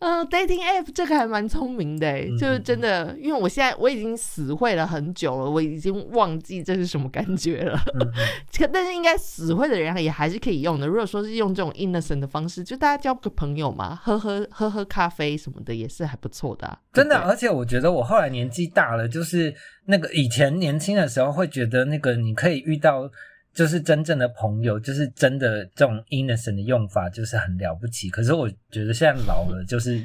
[0.04, 7.78] 嗯、d a t i n g app 这个还蛮聪明的欸，嗯就是真的，因为我现在我已经死会了很久了，我已经忘记这是什么感觉了。
[7.94, 8.10] 嗯
[8.72, 10.88] 但是应该死会的人也还是可以用的。
[10.88, 16.78] 如果说是用这种 innocent 的方式，就大家交个朋友嘛，喝喝喝喝咖啡什么的，也是还不错的、啊。
[16.92, 19.54] 真的，而且我觉得我后来年纪大了，就是
[19.86, 23.08] 那个以前年轻的时候会觉得那个你可以遇到
[23.54, 28.08] 就是真正的朋友，就是真的这种 innocent 的用法就是很了不起。
[28.08, 30.02] 可是我觉得现在老了，就是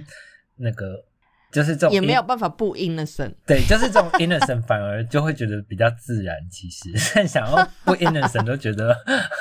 [0.57, 1.01] 那个
[1.51, 3.33] 就是这种也没有办法不 innocent。
[3.45, 6.35] 对，就是这种 innocent 反而就会觉得比较自然。
[6.51, 8.93] 其实现在 想要不 innocent 都觉得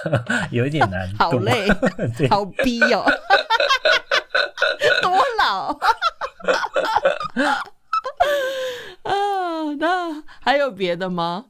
[0.53, 1.69] 有一点难度，好累，
[2.31, 3.05] 好逼哦，
[5.03, 5.77] 多老
[9.03, 9.75] 啊！
[9.79, 11.47] 那还有别的吗？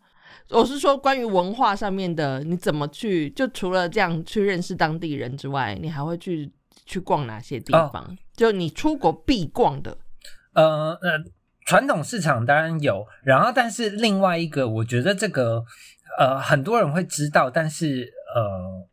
[0.50, 3.28] 我是说关于文化上面的，你怎么去？
[3.30, 6.50] 就除了这样去认识当地人之外，你还会去
[6.84, 8.16] 去逛哪些地哦方？
[8.34, 9.96] 就你出国必逛的
[10.52, 11.24] 呃呃，
[11.64, 15.64] 传统市场当然有，然后但是另外一个，我觉得这个
[16.18, 18.86] 呃很多人会知道，但是呃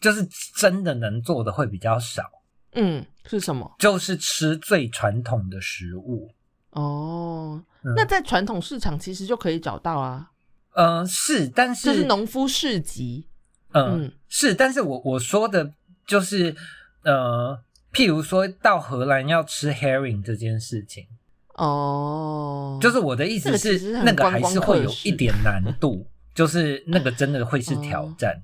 [0.00, 2.24] 就是真的能做的会比较少，
[2.72, 3.76] 嗯，是什么？
[3.78, 6.30] 就是吃最传统的食物。
[6.70, 10.30] 哦，嗯那在传统市场其实就可以找到啊，
[10.76, 13.26] 呃是，但是这是农夫市集。
[13.72, 15.72] 嗯嗯是，但是我我说的
[16.06, 16.54] 就是
[17.02, 17.58] 呃，
[17.92, 21.06] 譬如说到荷兰要吃 herring 这件事情。
[21.54, 28.42] 哦，就是我的意思这个是，那个还是会有一点难度，就是那个真的会是挑哦战，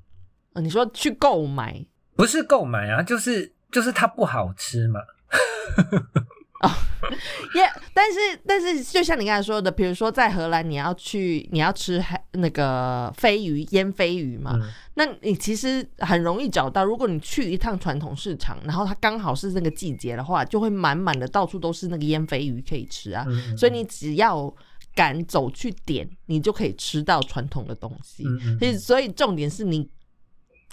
[0.54, 1.84] 呃你说去购买
[2.16, 5.00] 不是购买啊，就是就是它不好吃嘛。
[7.56, 16.84] 耶但是但是就像你刚才说的，比如说在荷兰，你要去你要吃海那个飞鱼腌飞鱼嘛，嗯那你其实很容易找到。
[16.84, 23.24] 如果你去一趟传统市场，然后它刚好是那个季节的话，就会满满的到处都是那个腌飞鱼可以吃啊。
[23.28, 24.54] 嗯所以你只要
[24.94, 28.24] 敢走去点，你就可以吃到传统的东西。
[28.58, 29.88] 所以所以重点是你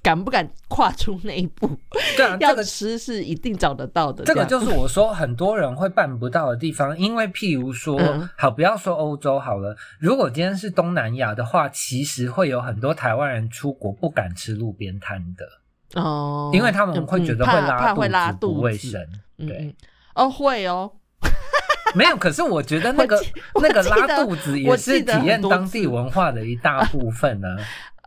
[0.01, 1.69] 敢不敢跨出那一步，
[2.15, 4.23] 对啊， 这要个吃是一定找得到的。
[4.23, 8.29] 这个就是我说很多人会办不到的地方，因为譬如说，嗯。
[8.37, 18.55] 好不要说欧洲好了，如果今天是东南亚的话，其实会有很多台湾人出国不敢吃路边摊的，哦，因为他们会觉得会拉肚子肚子。
[18.55, 19.05] 不卫生。
[19.37, 19.75] 对。
[20.15, 20.91] 哦会哦，
[21.95, 23.21] 没有，可是我觉得那个
[23.61, 27.47] 那个拉肚子也是体验当地文化的一大部分呢、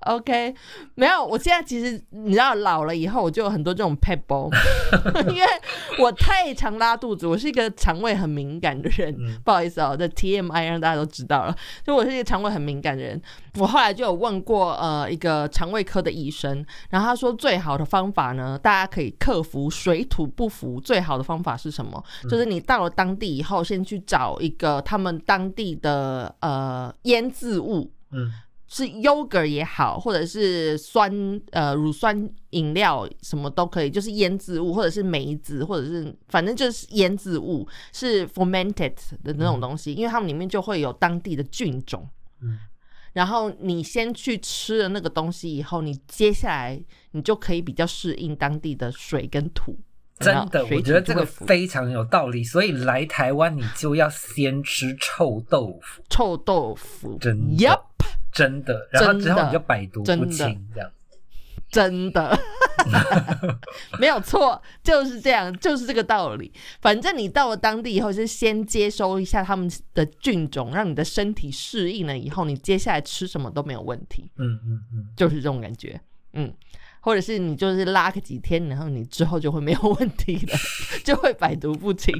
[0.02, 0.54] OK，
[0.94, 4.50] 没有，我现在其实你知道老了以后，我就有很多这种 pebble，
[5.32, 5.46] 因为
[5.98, 9.14] 我太常拉肚子，我是一个肠胃很敏感的人。
[9.44, 13.20] 不好意思哦，这 TMI 让大家都知道了，就我是一个肠胃很敏感的人。
[13.58, 22.02] 我后来就有问过呃一个肠胃科的医生，然后他说最好的方法呢，大家可以克服水土不服，最好的方法是什么？
[22.28, 28.32] 就是你到了当地以后，先去找一个他们当地的呃腌制物，嗯。
[28.74, 31.12] 是 yogurt 也好，或者是酸
[31.50, 42.08] 呃乳酸饮料什么都可以，就是腌制物，或者是梅子，或者是反正就是腌制物，是 fermented 的那种东西，因为它们里面就会有当地的菌种。
[42.40, 42.58] 嗯，
[43.12, 49.78] 然后你先去吃了那个东西以后，你接下来你就可以比较适应当地的水跟土。
[50.18, 52.42] 真的，我觉得这个非常有道理。
[52.42, 56.02] 所以来台湾，你就要先吃臭豆腐。
[56.08, 57.84] 臭豆腐，真的。
[58.32, 60.90] 真的，然后之后你就百毒不侵，这样。
[61.70, 62.38] 真的，
[63.98, 66.52] 没有错，就是这样，就是这个道理。
[66.82, 74.30] 反正你到了当地以后，是先接收一下他们的菌种，让你的身体适应了以后，你接下来吃什么都没有问题。
[74.36, 75.98] 嗯嗯嗯，就是这种感觉。
[76.34, 76.52] 嗯，
[77.00, 80.58] 或者是你就是拉个几天，然后你之后就会没有问题了，
[81.02, 82.14] 就会百毒不侵。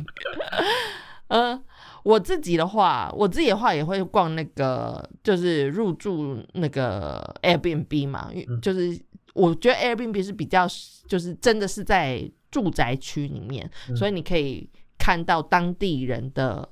[1.29, 1.63] 嗯。
[2.05, 8.28] 我自己的话，我自己的话也会逛那个，就是入住那个 Airbnb 嘛，
[8.61, 9.00] 就是
[9.34, 10.66] 我觉得 Airbnb 是比较，
[11.07, 16.68] 就是真的是在住宅区里面，所以你可以看到当地人的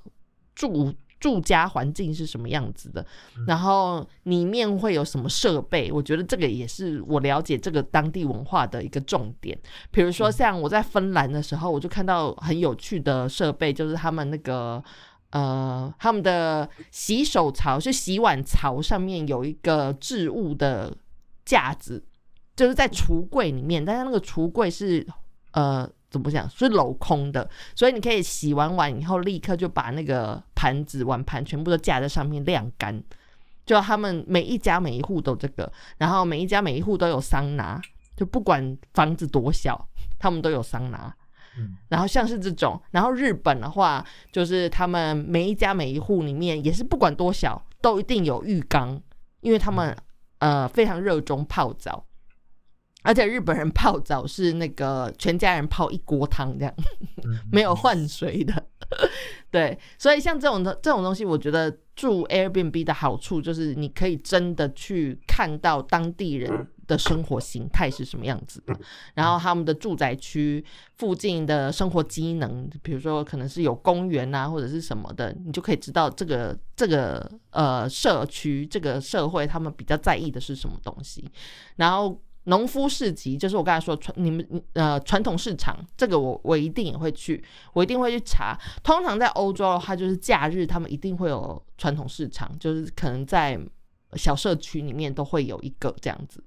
[0.54, 3.06] 住住家环境是什么样子的，
[3.46, 9.56] 然后里面会有什么设备，我觉得这个也是我了解这个当地文化的一个重点。
[9.92, 14.82] 比如说像我在芬兰的时候，我就看到很有趣的设备，就是他们那个。
[15.30, 20.96] 呃，他们的洗手槽是洗碗槽上面有一个置物的
[21.44, 22.04] 架子，
[22.56, 25.06] 就是在橱柜里面，但是那个橱柜是
[25.52, 33.02] 呃怎么讲是镂空的，所以你可以洗完碗以后立刻就把那个盘子碗盘全部都架在上面晾干。
[33.64, 37.80] 就他们每一家每一户都这个，然后每一家每一户都有桑拿，
[38.16, 41.14] 就不管房子多小，他们都有桑拿。
[41.88, 49.01] 然后像是这种，然后日本的话，就是他们每一家每一户里面也是不管多小，都一定有浴缸，
[49.40, 49.94] 因为他们
[50.38, 52.07] 呃非常热衷泡澡，
[53.03, 56.74] 而且日本人泡澡是那个全家人泡一锅汤这样，
[57.53, 58.66] 没有换水的。
[59.51, 66.66] 对，所以像这种的这种东西，我觉得住 Airbnb 的好处就是你可以真的去看到当地人。
[66.91, 68.76] 的生活形态是什么样子的？
[69.14, 70.62] 然后他们的住宅区
[70.97, 81.24] 附近的生活机能，比如说可能是有公园啊，或者是什么的，你就可以知道这个这个呃社区这个社会他们比较在意的是什么东西。
[81.76, 88.59] 然后农夫市集就是我刚才说传你们呃传统市场，这个我我一定也会去，我一定会去查。
[88.82, 93.61] 通常在欧洲的话，就是假日他们一定会有传统市场，就是可能在
[94.14, 96.42] 小社区里面都会有一个这样子。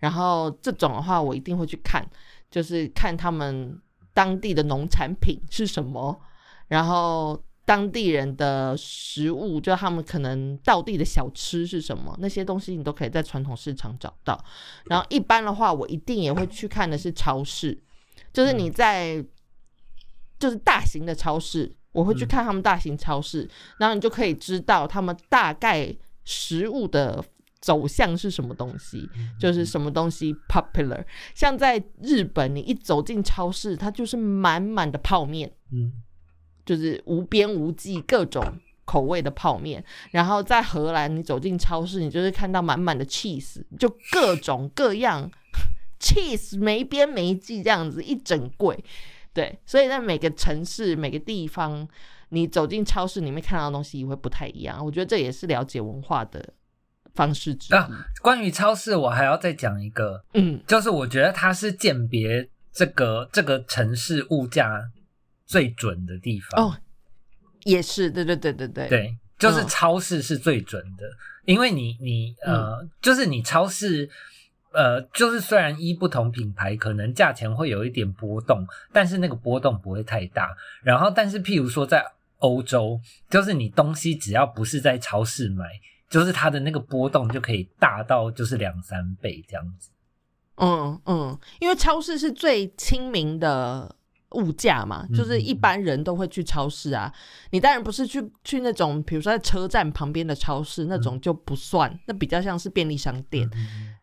[0.00, 2.04] 然后这种的话，我一定会去看，
[2.50, 3.80] 就是看他们
[4.12, 6.20] 当地的农产品是什么，
[6.68, 14.38] 然后当地人的食物，就他们可能道地的小吃是什么，那些东西你都可以在传统市场找到。
[14.84, 17.82] 然后一般的话，我一定也会去看的是超市，
[18.32, 19.24] 就是你在
[20.38, 23.48] 就是大型的超市，我会去看他们大型超市，
[23.78, 27.24] 然后你就可以知道他们大概食物的。
[27.60, 29.08] 走向是什么东西？
[29.40, 31.02] 就是什么东西 popular。
[31.34, 35.90] 像在日本，你一走进超市，它就是满满的泡面，嗯，
[36.66, 38.44] 就是无边无际各种
[38.84, 39.82] 口味的泡面。
[40.10, 45.30] 然后在荷兰，你走进超市，你就是看到满满的 cheese，就各种各样
[45.98, 48.78] cheese 没边没际这样子一整柜。
[49.32, 51.88] 对，所以在每个城市、每个地方，
[52.34, 54.84] 你走进超市里面看到的东西也会不太一样。
[54.84, 56.54] 我觉得这也是了解文化的。
[57.14, 57.88] 方式啊，
[58.22, 64.82] 关于超市，我还要再讲一个，嗯，就是我觉得它是鉴别这个这个城市物价
[65.46, 66.76] 最准的地方哦，
[67.62, 71.04] 也是，对对对对对，对，就是超市是最准的，
[71.44, 74.10] 因为你你呃，就是你超市
[74.72, 80.50] 呃，就是虽然一不同品牌可能价钱会有一点波动，但是那个波动不会太大。
[80.82, 82.04] 然后，但是譬如说在
[82.38, 85.64] 欧洲，就是你东西只要不是在超市买。
[86.06, 89.90] 就是它的那个波动就可以大到就是两三倍这样子，
[90.56, 93.92] 嗯嗯，因为超市是最亲民的
[94.32, 97.12] 物价嘛，就是一般人都会去超市啊。
[97.50, 103.50] 你当然不是去去那种，比如说在车站旁边的超市那种就不算，那比较像是便利商店。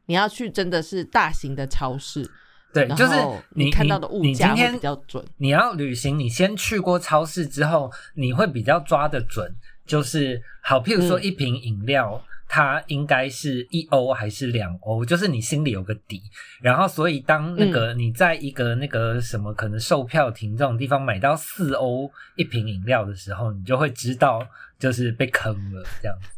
[0.07, 2.29] 你要去真的是大型的超市，
[2.74, 3.13] 对，就是
[3.49, 5.24] 你看到的物价比较准。
[5.38, 9.53] 你要旅行，你先去过超市之后，你会比较抓得准。
[9.86, 16.22] 就是好，譬如说嗯一瓶饮料，它应该是一欧还是两欧，就是你心里有个底。
[16.61, 24.47] 然后，所以当那嗯个你在一个那个什么可能售票亭这种地方买到四欧一瓶饮料的时候，你就会知道
[24.80, 26.30] 就是被坑了这样子。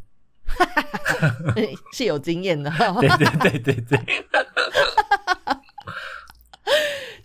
[1.94, 4.00] 是有经验的，对对对对对，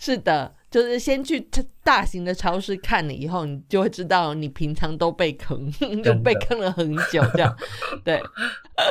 [0.08, 5.70] 是的，就是先去超大型的超市看了以后，你就会知道你平常都被坑，
[6.02, 7.54] 就被坑了很久这样。
[8.02, 8.18] 对，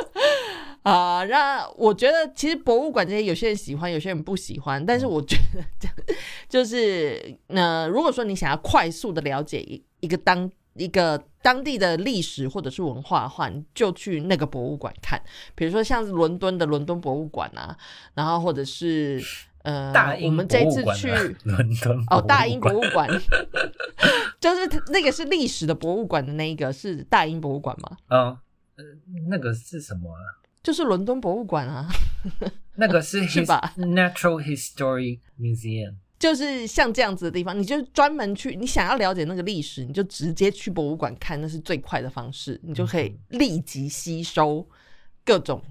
[0.82, 5.88] 啊、那我觉得其实博物馆这些有些人喜欢，有些人不喜欢，但是我觉得这
[6.48, 10.48] 就是呃，如果说你想要快速的了解一一个当。
[10.74, 15.20] 一个当地的历史或者是文化的话，你就去那个博物馆看，
[15.56, 17.76] 比如说像是伦敦的伦敦博物馆啊，
[18.14, 19.20] 然后或者是
[19.68, 21.10] 呃，大英我们这次去
[21.44, 23.06] 伦敦哦，大英博物物馆，
[24.40, 27.98] 就是那个是历史的博物馆的那一个是大英博物馆吗？
[28.08, 28.38] 馆，嗯、
[28.76, 28.84] 呃，
[29.28, 30.40] 那个是什么啊？
[30.62, 31.86] 就是伦敦博物馆啊，
[32.76, 35.96] 那个是 是吧 Natural History Museum。
[36.18, 44.66] 就是像这样子的地方，你就专门去，你想要了解那个历史，你就直接去博物馆看，那是最快的方式，你就可以立即吸收
[45.24, 45.62] 各种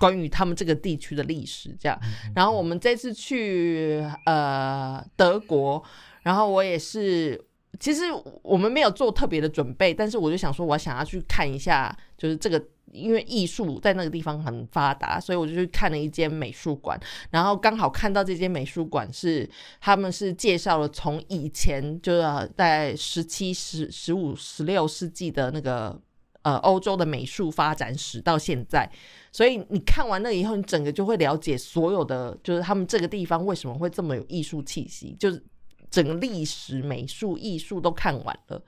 [0.00, 1.76] 关于他们这个地区的历史。
[1.78, 1.96] 这样，
[2.34, 5.80] 然后我们这次去呃德国，
[6.22, 7.40] 然后我也是。
[7.78, 8.02] 其实
[8.42, 19.48] 我们没有做特别的准备，但是我就想说，我想要去看一下，就是这个，因为艺术在那个地方很发达，所以我就去看了一间美术馆，然后刚好看到这间美术馆是
[19.80, 25.98] 他们是介绍了从以前就是在十七、十、十五、十六世纪的那个
[26.42, 28.90] 呃欧洲的美术发展史到现在，
[29.32, 35.42] 所以你看完了以后，你整个就会了解所有的，就是他们这个地方为什么会这么有艺术气息，就是
[35.90, 38.62] 整个历史、美术、艺术都看完了，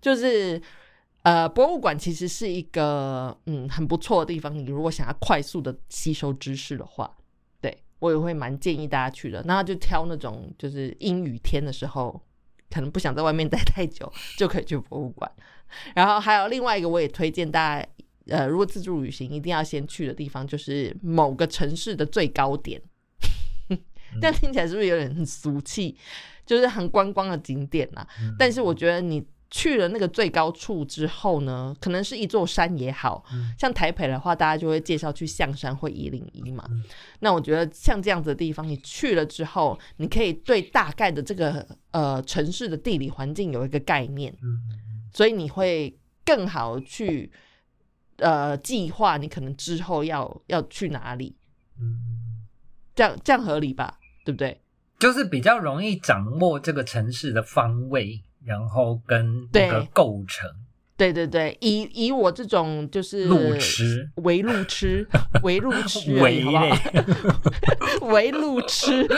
[0.00, 0.60] 就是。
[1.24, 4.52] 呃，博物馆其实是一个嗯很不错的地方。
[4.52, 7.08] 你如果想要快速的吸收知识的话，
[7.60, 9.40] 对我也会蛮建议大家去的。
[9.44, 12.20] 那就挑那种就是阴雨天的时候，
[12.68, 15.30] 可能不想在外面待太久，就可以去博物馆。
[15.94, 17.88] 然后还有另外一个，我也推荐大家，
[18.28, 22.80] 呃，如果自助旅行一定要先去的地方，就是某个城市的最高点。
[24.20, 25.96] 这样听起来是不是有点很俗气？
[26.44, 36.66] 就是很观光的景点呐、嗯但是我觉得你去了那个最高处之后呢，可能是一座山也好，嗯像台北的话，大家就会介绍去象山或一零一嘛。
[36.70, 36.82] 嗯
[37.20, 44.58] 那我觉得像这样子的地方，你去了之后，你可以对大概的这个呃城市的地理环境有一个概念，嗯
[45.12, 47.30] 所以你会更好去
[48.16, 51.36] 呃计划你可能之后要要去哪里，
[51.80, 52.46] 嗯，
[52.94, 53.98] 这样这样合理吧？
[54.24, 54.60] 对不对？
[54.98, 60.48] 就是比较容易掌握这个城市的方位，然后跟那个对构成。
[60.96, 65.04] 对对对，以以我这种就是路痴为路痴，
[65.42, 66.64] 为路痴而围已，好不好？
[66.64, 69.08] 嘞， 围路痴。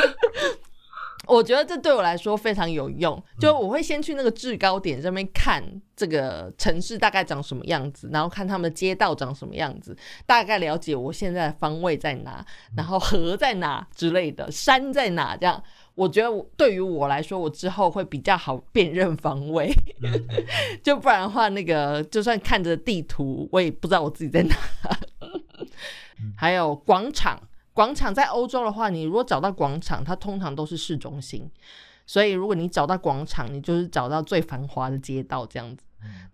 [1.26, 5.62] 我觉得这对我来说非常有用，就我会先去那个制高点上面看
[5.96, 9.96] 这个城市大概长什么样子，然后看他们的街道长什么样子，
[10.26, 12.44] 大概了解我现在的方位在哪，
[12.76, 15.62] 然后河在哪之类的，山在哪，这样。
[15.94, 19.72] 我觉得对于我来说，我之后会比较好辨认方位，
[20.02, 20.10] 嗯。
[20.82, 24.56] 就不然的话，那个就算看着地图，我也不知道我自己在哪。
[26.36, 27.40] 还有广场，
[27.74, 31.50] 广场在欧洲的话，你如果找到广场，它通常都是市中心，
[32.06, 35.84] 所以如果你找到广场，你就是找到最繁华的街道这样子。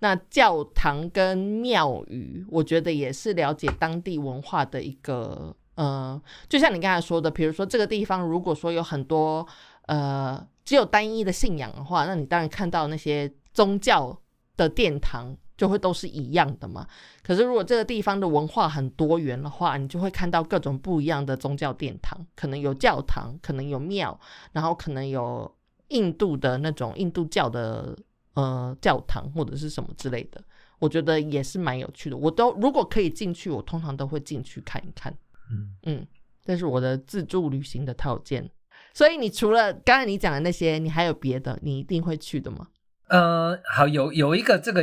[0.00, 9.46] 那教堂跟庙宇，我觉得也是了解当地文化的一个呃，就像你刚才说的，比如说这个地方如果说有很多
[9.86, 14.20] 呃只有单一的信仰的话，那你当然看到那些宗教
[14.56, 16.86] 的殿堂就会都是一样的嘛。
[17.22, 24.18] 可是如果这个地方的文化很多元的话，你就会看到各种不一样的宗教殿堂，可能有教堂，可能有庙，
[24.52, 25.54] 然后可能有
[25.88, 27.94] 印度的那种印度教的
[28.32, 30.42] 呃教堂或者是什么之类的。
[30.78, 32.16] 我觉得也是蛮有趣的。
[32.16, 35.14] 我都如果可以进去，我通常都会进去看一看。
[35.52, 36.06] 嗯嗯，
[36.42, 38.48] 这是我的自助旅行的套件。
[38.94, 42.66] 所以你除了刚才你讲的那些，你还有别的你一定会去的吗？
[43.10, 44.82] 呃，好，有有一个这个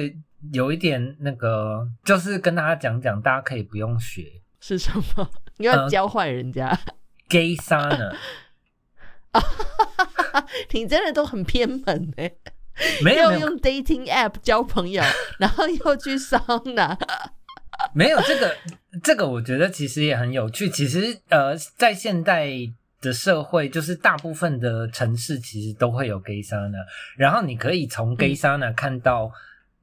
[0.52, 5.30] 有一点那个，就是跟大家讲讲，大家可以不用学是什么？
[5.58, 6.78] 你要呃教坏人家
[7.30, 8.16] ？gay sauna，
[10.72, 12.32] 你真的都很偏门哎、
[13.02, 15.02] 没有没有用 dating app 交朋友，
[15.40, 16.40] 然后又去桑
[16.76, 16.98] 拿。
[17.94, 18.56] 没有这个
[19.04, 20.70] 这个我觉得其实也很有趣。
[20.70, 22.50] 其实呃，在现代
[23.02, 26.84] 的社会，就是大部分的城市其实都会有 gay sauna，
[27.18, 29.32] 然后你可以从 gay sauna 看到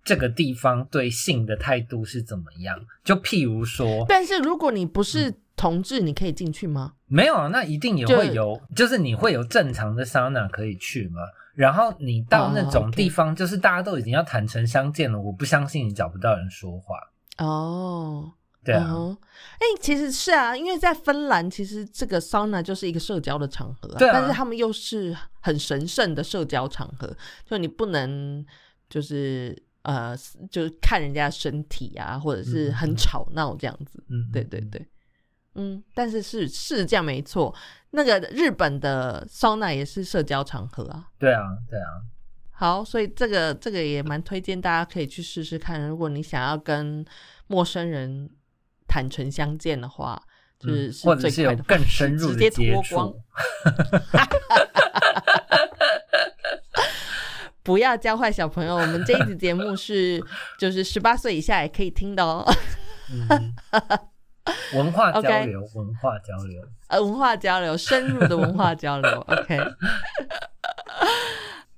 [0.03, 2.79] 这个地方对性的态度是怎么样。
[3.03, 6.95] 就譬如说，但是如果你不是同志，你可以进去吗？
[7.07, 11.21] 没有啊，那一定也会有，就是你会有正常的 sauna 可以去吗？
[11.55, 16.97] 然后你到那种地方，就是大家都已经要坦诚相见了，我不相信你找不到人说话。
[17.39, 18.33] 哦，
[18.65, 19.17] 对啊，
[19.59, 28.45] 哎，其实是啊，因为在芬兰，其实这个桑拿就是一个社交的场合，对啊，但是他们又是很神圣的社交场合，就你不能
[28.89, 30.17] 就是呃，
[30.51, 34.03] 就是看人家身体啊，或者是很吵闹这样子。
[34.09, 34.87] 嗯，对对对。
[35.57, 37.55] 嗯，但是是是这样没错。
[37.91, 41.09] 那个日本的桑拿也是社交场合啊。
[41.19, 41.87] 对啊，对啊。
[42.51, 45.87] 好，所以这个这个也蛮推荐大家可以去试试看。
[45.87, 47.05] 如果你想要跟
[47.47, 48.29] 陌生人
[48.95, 50.22] 坦诚相见的话，
[50.57, 53.12] 就是或者是有更深入的接触。
[57.64, 58.76] 不要教坏小朋友。
[58.76, 60.22] 我们这一集节目是
[60.61, 62.47] 就是十八岁以下也可以听的哦。
[64.76, 69.11] 文化交流，文化交流，呃，文化交流，深入的文化交流。
[69.26, 69.59] OK，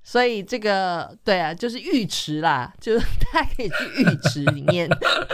[0.09, 4.87] 所以这个对啊，就是浴池啦， 就是大家可以去浴池里面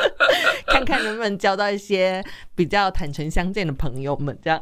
[0.65, 4.35] 看看能不能交到一些比较坦诚相见的朋友们。
[4.41, 4.59] 这样，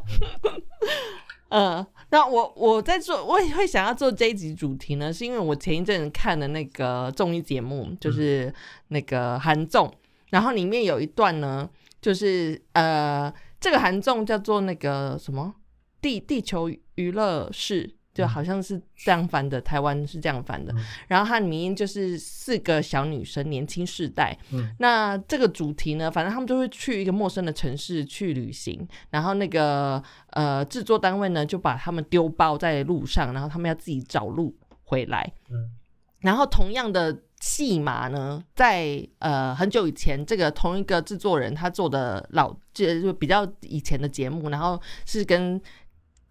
[1.48, 8.54] 嗯， 那我我在做，我也会想要做这一集主题呢，是因为我前一阵看的那个综艺节目，就是
[8.90, 9.90] 那个韩综，
[10.32, 11.70] 然后里面有一段呢。
[12.02, 15.54] 就是呃，这个韩综叫做那个什么
[16.02, 20.74] 地地球娱乐室，就好像是这样翻的，台湾是这样翻的。
[21.08, 24.38] 然后它名音就是四个小女生，年轻世代。
[24.80, 30.02] 那这个主题呢，反正他们就会去一个陌生的城市去旅行，然后那个
[30.32, 35.32] 呃制作单位呢就把他们丢包在路上，然后他们要自己找路回来。
[35.50, 35.72] 嗯，
[36.20, 37.18] 然后同样的。
[37.44, 45.60] 戏码呢，在呃很久以前，这个同一个制作人他做的老就就比较以前的节目，然后是跟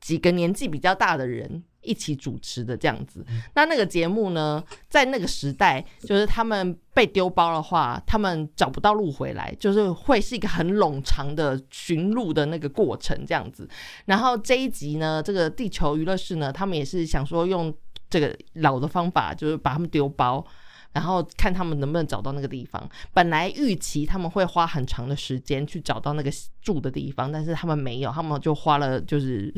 [0.01, 3.25] 几个年纪比较大的人一起主持的这样子。
[3.55, 13.69] 那那个节目呢，在那个时代，就是他们被丢包的话，他们找不到路回来，就是会是一个很冗长的寻路的那个过程这样子。
[14.07, 17.73] 然后这一集呢，这个地球娱乐室呢，他们也是想说用
[18.09, 20.45] 这个老的方法，就是把他们丢包。
[20.93, 22.91] 然后看他们能不能找到那个地方。
[23.15, 26.29] 本来预期他们会花很长的时间去找到那个
[26.61, 29.55] 住的地方，但是他们没有，他们就花了就是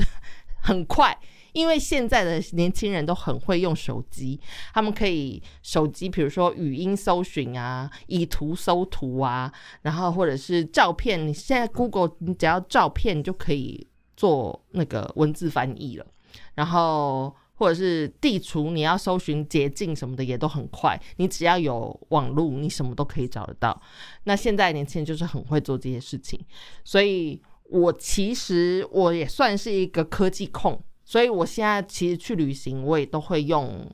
[0.62, 1.16] 很快。
[1.52, 4.40] 因为现在的年轻人都很会用手机，
[4.74, 11.26] 他们可以手机，比如说语音搜寻啊，以图搜图啊，然后或者是照片。
[11.26, 13.86] 你现在 Google，你只要照片，就可以
[14.16, 16.06] 做那个文字翻译了。
[16.54, 17.34] 然后。
[17.54, 23.80] 或者是地图，你要搜寻捷径什么的也都很快，你只要有网络，你什么都可以找得到。
[24.24, 26.40] 那现在年轻人就是很会做这些事情，
[26.82, 30.82] 所以我其实我也算是一个科技控，
[31.12, 33.86] 所以我现在其实去旅行我也都会用，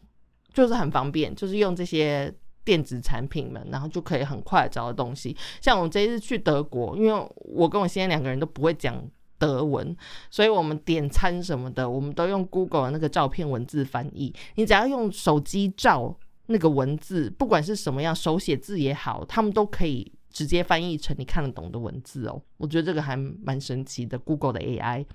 [0.54, 2.32] 就是很方便，就是用这些
[2.64, 5.36] 电子产品们，然后就可以很快找到东西。
[5.60, 9.04] 像我这一次去德国，因为我跟我现在两个人都不会讲。
[9.40, 9.96] 德文，
[10.30, 14.34] 所以我们点餐什么的，我们都用 Google 的那个照片文字翻译。
[14.56, 16.12] 你只要用手机照
[16.46, 22.42] 那个文字，不管是什么样手写字也好，他们都可以直接翻译成你看得懂的文字哦。
[22.56, 25.06] 我觉得这个还蛮神奇的，Google 的 AI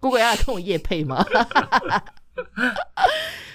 [0.00, 1.24] Google 要跟我夜配吗？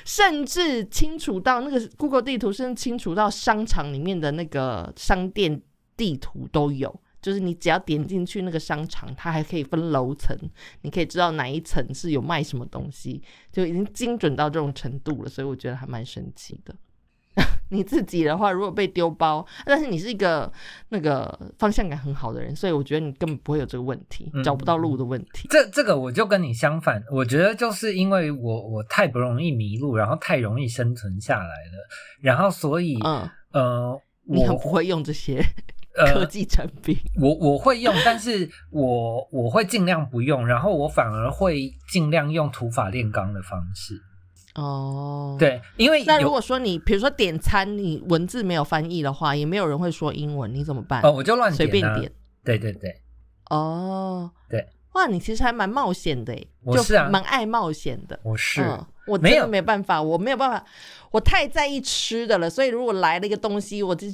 [0.06, 5.62] 甚至清楚到那个 Google 地图，甚至清楚到商场里面的那个商店
[5.96, 7.00] 地图都有。
[7.22, 10.38] 就是你只要点进去那个商场，它还可以分楼层，
[10.82, 16.76] 你可以知道哪一层是有卖什么东西，就已经精准到这种程度了，所以我觉得还蛮神奇的。
[17.74, 20.50] 你自己的话，如果被丢包，但是你是一个
[20.90, 25.48] 那个方向感很好的人，所以我觉得你根本不会有这个问题，找不到路的问题。
[25.50, 31.88] 这这个我就跟你相反，我觉得就是因为我我太不容易迷路，然后太容易生存下来了，
[32.22, 35.44] 然后所以嗯呃，你很不会用这些。
[36.12, 43.94] 科技产品，我我会用，但是我我会尽量不用，然后我反而会尽量用土法炼钢的方式。
[44.56, 51.02] 哦，对，因为那如果说你比如说点餐，你文字没有翻译的话，也没有人会说英文，你怎么办？
[51.02, 52.12] 哦，我就乱随便点。
[52.44, 52.96] 对对对。
[53.50, 58.20] 哦，对，哇，你其实还蛮冒险的，我是啊，蛮爱冒险的。
[58.24, 58.62] 我是，
[59.08, 60.66] 我真的没办法，我没有办法，
[61.12, 64.08] 我太在意吃的了，所以如果来了一个东西，我就。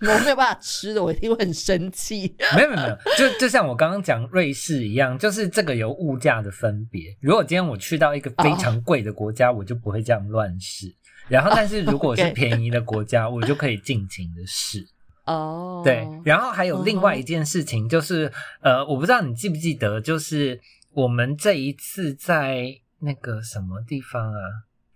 [0.00, 2.34] 我没有办法吃的，我一定会很生气。
[2.56, 7.16] 没有没有没有，就就像我刚刚讲瑞士一样，就是这个有物价的分别。
[7.20, 10.94] 如果今天我去到一个非常贵的国家，我就不会这样乱试。
[11.28, 14.86] 然后，但是如果是便宜的国家，我就可以尽情的试。
[15.26, 16.08] 哦，对。
[16.24, 18.32] 然后还有另外一件事情，就是
[18.62, 20.58] 呃，我不知道你记不记得，就是
[20.92, 24.40] 我们这一次在那个什么地方啊，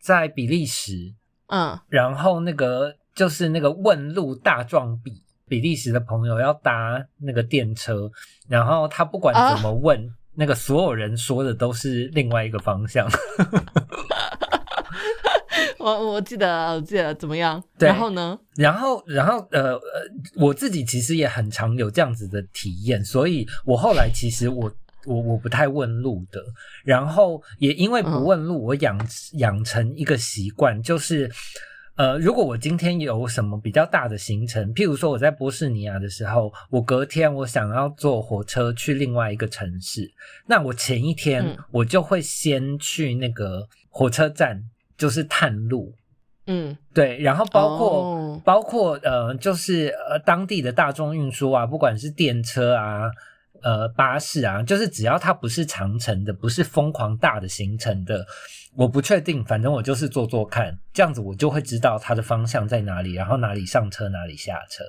[0.00, 1.12] 在比利时，
[1.48, 8.10] 嗯，然后那个就是那个问路大壮比，比利时的朋友要搭那个电车，
[8.48, 13.08] 然后他不管怎么问，那个所有人说的都是另外一个方向。
[15.78, 17.62] 我 我记得，我记得怎么样？
[17.78, 18.38] 然后呢？
[18.54, 19.80] 然后，然后，呃呃，
[20.36, 24.72] 我自己其实也很常有这样子的体验，所以我后来其实我
[25.06, 26.40] 我我不太问路的，
[26.84, 28.96] 然后也因为不问路，我养
[29.32, 31.28] 养成一个习惯，就是
[31.94, 40.10] 呃，如果我今天有什么比较大的行程，譬如说我在波士尼亚的时候，我隔天我想要坐火车去另外一个城市，
[40.46, 44.64] 那我前一天嗯我就会先去那个火车站，
[44.96, 45.94] 就是探路。
[46.46, 53.02] 嗯，对，然后包括、哦包括呃，就是呃当地的大众运输啊，不管是电车啊、
[53.62, 58.26] 呃巴士啊，就是只要它不是长程的，不是疯狂大的行程的，
[58.74, 64.82] 我不确定，反正我就是做做看，这样子我就会知道它的方向在哪里，然后哪里上车，哪里下车。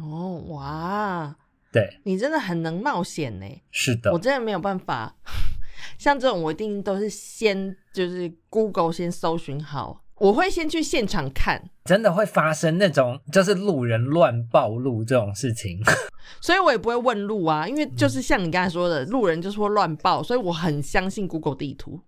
[0.00, 1.36] 哦，哇，
[1.70, 3.46] 对，你真的很能冒险呢。
[3.70, 5.14] 是的我，真的没有办法，
[5.98, 15.78] 像这种我一定都是先就是 Google 先搜寻好，我会先去现场看，真的会发生那种就是路人乱暴露这种事情。
[16.40, 22.00] 所以我也不会问路啊，因为就是像你刚才说的，路人就是会乱报，所以我很相信 Google 地图。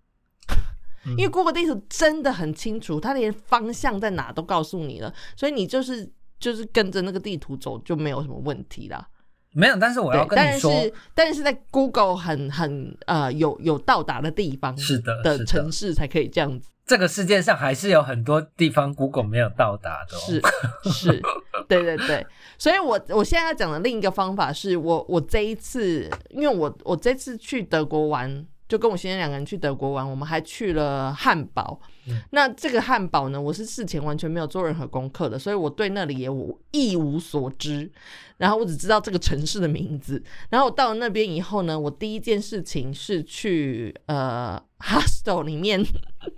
[1.16, 9.09] 因为 Google 地图真的很清楚，它连方向在哪都告诉你了，所以你就是就是跟着那个地图走就没有什么问题啦。
[9.57, 16.70] 没有，但是我要，跟你说，但是但是在 Google 很很呃有有到达的地方是的是的的城市才可以这样子。
[16.84, 20.20] 这个世界上还是有很多地方 Google 没有到达的、哦。
[20.20, 20.42] 是
[20.90, 21.22] 是，
[21.68, 22.26] 对对对，
[22.59, 31.80] 所以我我现在要讲的另一个方法是我我这一次，因为我我这次去德国玩，就跟我先生两个人去德国玩，我们还去了汉堡。
[32.09, 37.90] 嗯那这个汉堡呢，我是事前完全没有做任何功课的，所以我对那里也无一无所知。
[38.36, 40.22] 然后我只知道这个城市的名字。
[40.50, 45.82] 然后我到了那边以后呢，我第一件事情是去呃 hostel 里面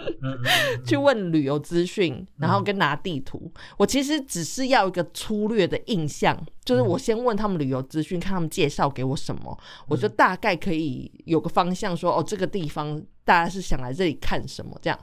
[0.87, 3.51] 去问旅游资讯，然后跟拿地图。
[3.79, 9.59] 我其实只是要一个粗略的印象，就是我先问他们旅游资讯，看他们介绍给我什么，
[9.89, 14.99] 我就大概可以有个方向说，哦，这个地方大家是想来这里看什么这样。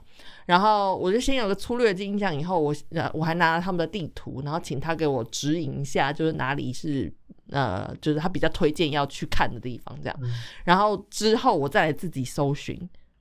[0.46, 7.12] 然后我就先有个粗略的印象，以后我呃我还拿了他们的地图，然后请他给我指引一下，就是哪里是
[7.50, 10.20] 呃，就是他比较推荐要去看的地方这样。
[10.64, 12.78] 然后之后我再来自己搜寻，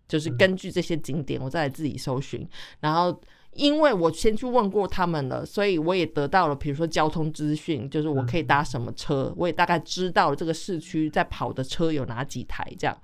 [0.08, 2.48] 就是根据这些景点，我再来自己搜寻。
[2.80, 3.22] 然后
[3.56, 12.98] 因为我先去问过他们了，所以我也得到了，比如说交通资讯，就是我可以搭什么车，我也大概知道了这个市区在跑的车有哪几台这样。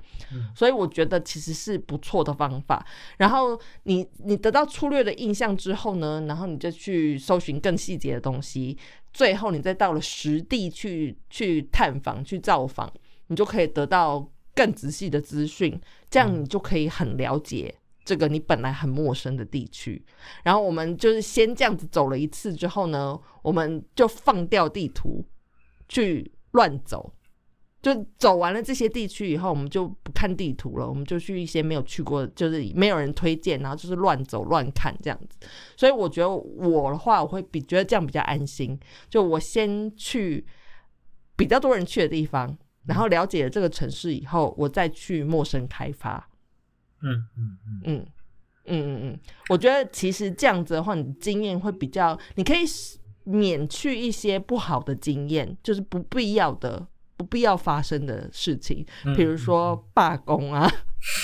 [0.55, 2.85] 所以我觉得其实是不错的方法。
[3.17, 8.77] 然后你你得到粗略的印象之后呢，然后你就去搜寻更细节的东西，
[9.13, 12.91] 最后你再到了实地去去探访、去造访，
[13.27, 15.79] 你就可以得到更仔细的资讯，
[16.09, 17.73] 这样你就可以很了解。
[18.09, 20.03] 这个你本来很陌生的地区，
[20.43, 25.23] 然后我们就是先这样子走了一次之后呢，我们就放掉地图
[25.87, 27.13] 去乱走，
[27.83, 35.37] 就走完了这些地区以后，我们就不看地图了，我们就去一些没有去过，就是没有人推荐，然后就是乱走乱看这样子。
[35.77, 38.75] 所以我觉得我的话，我会比觉得这样比较安心。
[39.07, 40.43] 就我先去
[41.35, 42.57] 比较多人去的地方，
[42.87, 46.27] 然后了解了这个城市以后，我再去陌生开发。
[47.01, 48.05] 嗯嗯嗯，嗯
[48.65, 49.19] 嗯嗯嗯，
[49.49, 52.59] 我觉得其实这样子的话，你经验会比较，你可以
[53.23, 56.85] 免去一些不好的经验，就是不必要的、
[57.17, 60.69] 不必要发生的事情，嗯比如说罢工啊，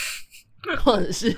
[0.83, 1.35] 或者是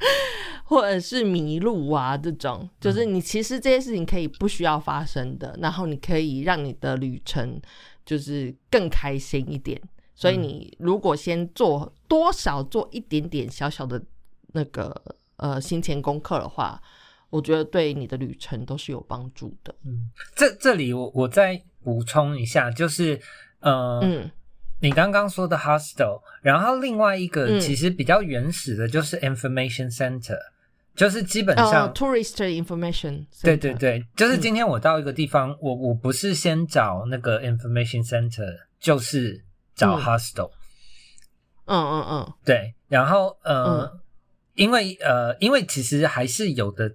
[0.64, 7.60] 或者是迷路啊这种，就是你其实这些事情可以不需要发生的，然后你可以让你的旅程
[8.04, 9.80] 就是更开心一点。
[10.16, 14.02] 所以你如果先做多少做一点点小小的
[14.52, 15.00] 那个
[15.36, 16.82] 呃行前功课的话，
[17.30, 19.72] 我觉得对你的旅程都是有帮助的。
[19.84, 20.10] 嗯。
[20.34, 23.20] 这这里我我再补充一下，就是
[23.60, 24.30] 呃，嗯。
[24.80, 27.60] 你刚刚说的 hostel，然后另外一个嗯。
[27.60, 30.38] 其实比较原始的就是 information center。
[30.94, 39.44] 就是基本呃上，，tourist information，对对对，就是今天我到一个地方，我我不是先找那个 information center，就是
[39.76, 40.02] 找嗯。
[40.02, 40.50] hostel，、
[41.66, 44.00] 嗯嗯嗯，对，然后呃，嗯。
[44.54, 46.90] 因为呃，因为其实还是有的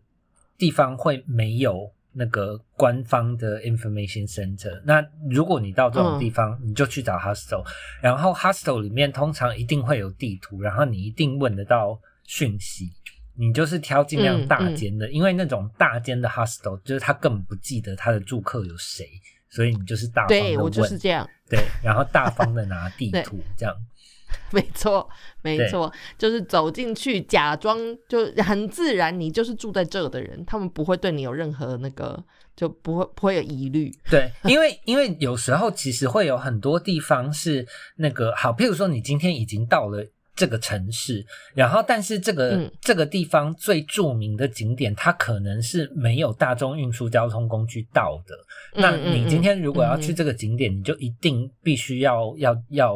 [0.57, 4.82] 地方会没有那个官方的 information center。
[4.84, 7.63] 那如果你到这种地方，你就去找 hostel，
[8.01, 12.89] 然后 hostel 里面通常一定会有地图，然后你一定问得到讯息。
[13.36, 19.07] 你就是挑尽量大间的，因为那种大间的 hostel 就是他根本不记得他的住客有谁，
[19.52, 23.76] 所以你就是大方的问，对我就是这样，对，然后大方的拿地 图这样。
[24.52, 25.10] 没错
[25.41, 27.78] 没错，就是走进去，假装
[28.08, 32.22] 就很自然，你就是住在这的人，他们不会对你有任何那个，
[32.56, 33.93] 就不会不会有疑虑。
[34.10, 40.06] 对，因为因为有时候其实会有很多地方是那个好，譬如说你今天已经到了
[40.41, 41.23] 这个城市，
[41.53, 48.35] 然后但是这个、嗯这个地方最著名的景点，它可能是没有大众运输交通工具到的。
[48.73, 52.95] 那你今天如果要嗯去这个景点，你就一定必须要要要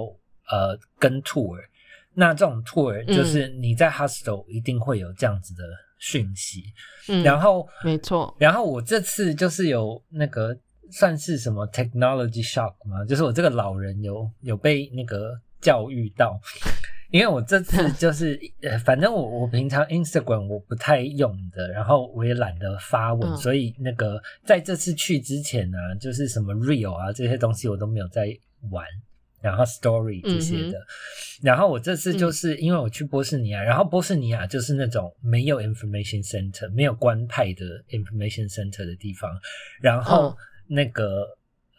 [0.49, 1.59] 呃跟 tour。
[2.15, 5.61] 那这种 tour 嗯就是你在 hostel 一定会有这样子的
[5.99, 6.63] 讯息，
[7.09, 10.57] 嗯，然后没错，然后我这次就是有那个
[10.89, 13.05] 算是什么 technology shock 吗？
[13.07, 16.39] 就是我这个老人有有被那个教育到，
[17.15, 23.37] 因为我这次 就是呃，反正我我平常 Instagram 我不太用的，然后我也懒得发文，嗯。
[23.37, 28.27] 所以那个在这次去之前呢、就是什么 real 啊这些东西我都没有在
[28.69, 28.85] 玩。
[29.41, 30.79] 然后 story 这些的，
[31.43, 39.29] 然后我这次就是因为我去波士尼亚，然后波士尼亚就是那种没有 information center、没有官派的 information center 的地方，
[39.79, 40.35] 然后嗯。
[40.67, 41.27] 那个、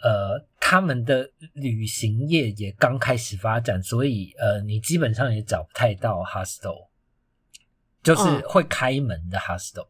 [0.06, 6.86] 呃，他们的旅行业也刚开始发展，所以呃，你基本上也找不太到 hostel，
[8.04, 9.88] 就是嗯会开门的 hostel，、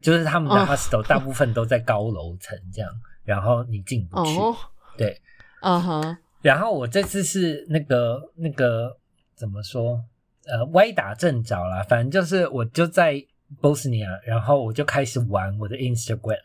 [0.00, 2.90] 就是他们的嗯 hostel 大部分都在高楼层这样，
[3.24, 4.56] 然后你进不去，哦，
[4.96, 5.20] 对。
[5.60, 8.96] 嗯哼，然后我这次是那个那个
[9.34, 10.02] 怎么说？
[10.44, 13.22] 呃，歪打正着啦，反正就是我就在
[13.60, 16.40] 波斯尼亚，然后我就开始玩我的 Instagram，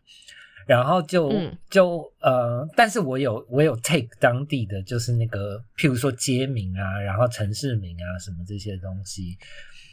[0.68, 9.38] 然后就、嗯就呃，但是我有我有 take 当地的就是那个，譬如说街名啊，然后城市名啊什么这些东西，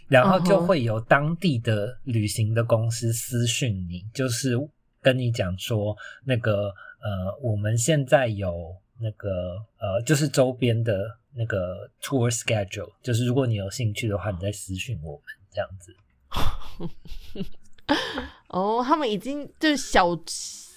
[0.09, 4.57] 然后就会有当地的旅行的公司私讯你，就是
[5.01, 6.69] 跟你讲说那个
[7.01, 15.23] 呃，我们现在有那个呃，就是周边的那个 tour schedule，就是如果你有兴趣的话，你再私讯我们
[15.53, 15.95] 这样子。
[18.49, 20.17] 哦，他们已经就是小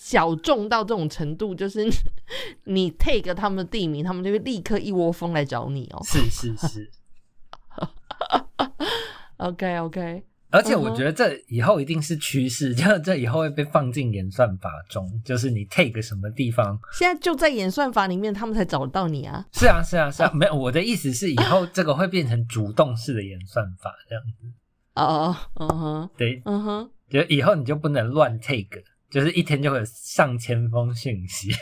[0.08, 1.86] 小众到这种程度，就是
[2.64, 6.00] 你 take 他们的地名，他们就会立刻一窝蜂来找你哦。
[6.06, 6.90] 是是是，
[9.36, 16.80] OK OK，而且我觉得这以后一定是趋势，就这以后会被放进演算法中，就是你 take 什么地方。
[16.94, 19.46] 现在就在演算法里面，他们才找得到你啊。
[19.52, 24.48] 是啊是啊是啊，没有我的意思是以后这个会变成主动式的演算法这样子。
[24.96, 31.56] 哦，嗯哼，对，嗯哼，就以后你就不能乱 take，就是一天就会有上千封信息。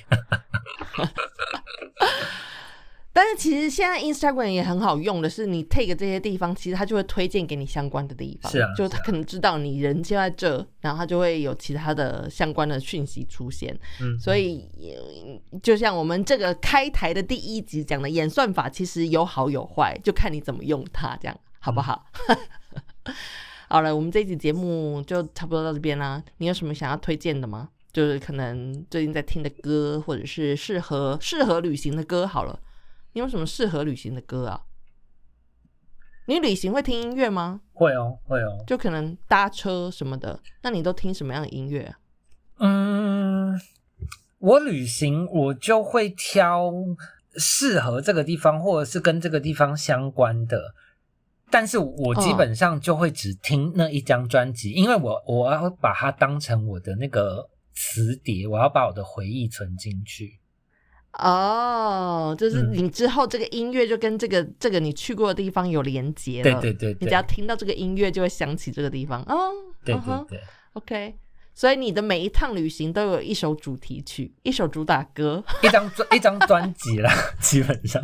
[3.18, 8.52] 但是其实现在 Instagram 也很好用的是，你 take 这些地方，其实它就会推荐给你相关的地方。
[8.52, 13.74] 是啊就是他可能知道你人就在这，然后他就会有其他的相关的讯息出现。
[14.02, 22.06] 嗯，所以，呃就像我们这个开台的第一集讲的，演算法其实有好有坏，就看你怎么用它，这样好不好？
[23.76, 26.24] 好了，我们这一集节目就差不多到这边啦。
[26.38, 27.68] 你有什么想要推荐的吗？
[27.92, 32.26] 就是可能最近在听的歌，或者是适合适合旅行的歌。
[32.26, 32.58] 好了，
[33.12, 34.62] 你有什么适合旅行的歌啊？
[36.28, 37.60] 你旅行会听音乐吗？
[37.74, 38.64] 会哦会哦。
[38.66, 42.00] 就可能搭车什么的，那你都听什么样的音乐啊？
[42.60, 43.60] 嗯，
[44.38, 46.72] 我旅行我就会挑
[47.36, 50.74] 适合这个地方或者是跟这个地方相关的，
[51.56, 60.38] 但是我基本上就会只听那一张专辑，因为我我要把它当成我的那个磁碟，我要把我的回忆存进去。
[61.14, 66.44] 哦，就是嗯你之后这个音乐就跟这个这个你去过的地方有连接了。
[66.44, 69.22] 对对对对你只要听到这个音乐，就会想起这个地方。
[69.22, 69.50] 哦，
[69.86, 70.42] 对对对
[70.74, 71.16] ，OK。
[71.54, 75.42] 所以你的每一趟旅行都有一首主题曲，一首主打歌。
[75.64, 78.04] 一张专一张专辑啦，基本上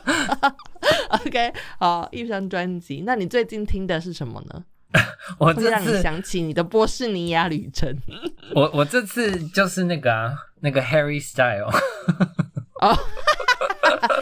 [1.26, 3.02] OK，好，一张专辑。
[3.06, 4.64] 那你最近听的是什么呢？
[5.38, 7.94] 我这会让你次想起你的波士尼亚旅程。
[8.54, 11.68] 我我这次就是那个啊，那个 Harry Style。
[12.80, 12.96] 哦，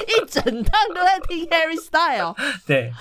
[0.09, 2.35] 一整趟都在听 Harry Style。
[2.67, 2.93] 对，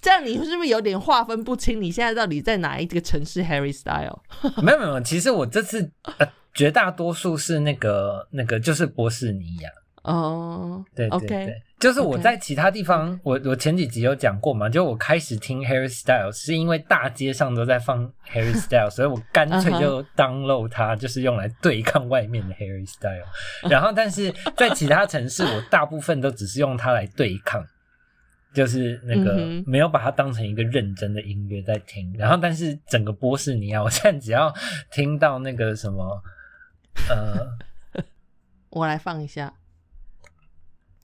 [0.00, 1.80] 这样你是不是有点划分不清？
[1.80, 4.22] 你现在到底在哪一个城市？Harry Style？
[4.62, 9.70] 没有没有，其实我这次呃绝大多数是那个那个就是波士尼亚。
[10.04, 23.68] 哦，对对对，就是我在其他地方，我我前几集有讲过嘛，就我开始听 Harry Styles 是因为大街上都在放 Harry Styles，所以我干脆就 download 它，就是用来对抗外面的 Harry Styles。
[23.68, 27.66] 然后，但是在其他城市，我大部分都只是用它来对抗。
[28.52, 29.34] 就是那个
[29.66, 34.54] 没有把它当成一个认真的音乐在听，然后但是整个波士尼亚，我现在只要
[34.92, 36.22] 听到那个什么，
[37.10, 38.02] 呃
[38.70, 39.52] 我来放一下，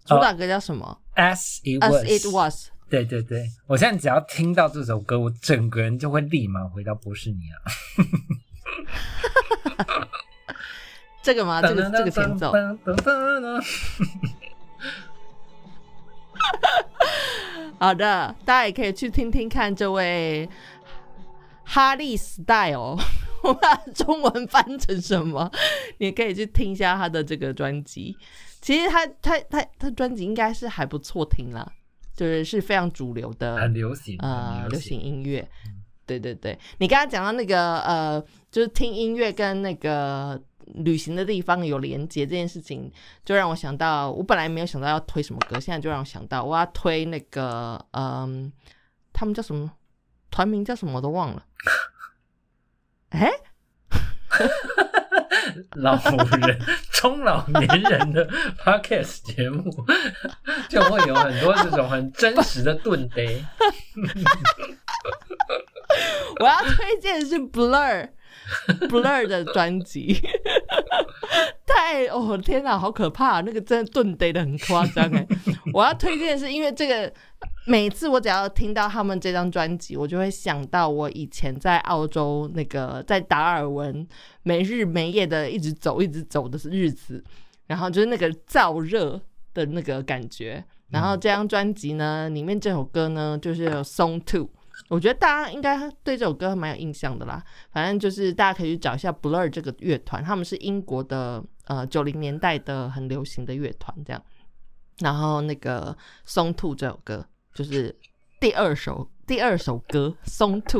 [0.04, 2.68] 主打歌叫什么，as it？As was，it was。
[2.88, 7.56] 对对对，我现在只要听到这首歌，我整个人就会立马回到波士尼亚。
[11.22, 11.62] 这个吗？
[11.62, 12.52] 这个这个前奏。
[17.78, 20.48] 好的，大家也可以去听听看这位
[21.62, 22.98] 哈利 Style，
[23.44, 25.48] 我把中文翻成什么？
[25.98, 28.16] 你可以去听一下他的这个专辑。
[28.60, 31.66] 其实他他他他专辑应该是还不错听啦，
[32.14, 35.48] 就是是非常主流的，很流行，呃流很流行音乐。
[36.06, 42.90] 对对对，你刚刚讲到那个呃，就是听音乐跟那个旅行的地方有连接这件事情，
[43.24, 48.52] 就让我想到，我本来没有想到要推什么歌，现在就让我想到我要推那个嗯，
[49.12, 49.70] 他们叫什么？
[50.32, 51.44] 团名叫什么我都忘了。
[53.10, 53.28] 哎，
[55.76, 55.94] 老
[56.40, 56.58] 人、
[56.92, 58.26] 中老年人的
[58.58, 59.70] podcast 节目，
[60.68, 63.24] 就会有很多这种很真实的顿呆。
[66.40, 68.08] 我要推荐的是 Blur。
[68.88, 70.20] Blur 的专辑
[71.66, 73.40] 太哦天哪，好可怕！
[73.42, 75.24] 那个真的顿得的很夸张哎。
[75.72, 77.12] 我要推荐是因为这个，
[77.70, 84.04] 每次我只要听到他们这张专辑，我就会想到我以前在澳洲那个在达尔文
[84.42, 87.22] 没日没夜的一直走一直走的日子，
[87.68, 89.20] 然后就是那个燥热
[89.54, 90.64] 的那个感觉。
[90.88, 94.46] 然后这张专辑呢，里面这首歌呢就是有《Song Two》。
[94.88, 97.40] 我觉得大家应该对这首歌蛮有印象的啦。
[97.70, 104.20] 反正就是大家可以去找一下 Blur 这个乐团，他们是英国的呃九零年代的很流行的乐团这样。
[104.98, 105.92] 然后那个
[106.24, 107.24] 《松兔》这首歌
[107.54, 107.94] 就是
[108.38, 110.78] 第二首第二首歌《松兔》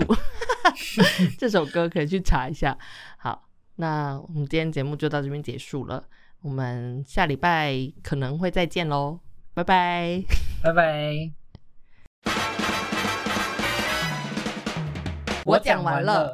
[1.38, 2.76] 这首歌可以去查一下。
[3.16, 6.04] 好，那我们今天节目就到这边结束了，
[6.42, 9.20] 我们下礼拜可能会再见喽，
[9.54, 10.22] 拜拜。
[10.62, 11.32] 拜拜。
[15.44, 16.28] 我讲完了。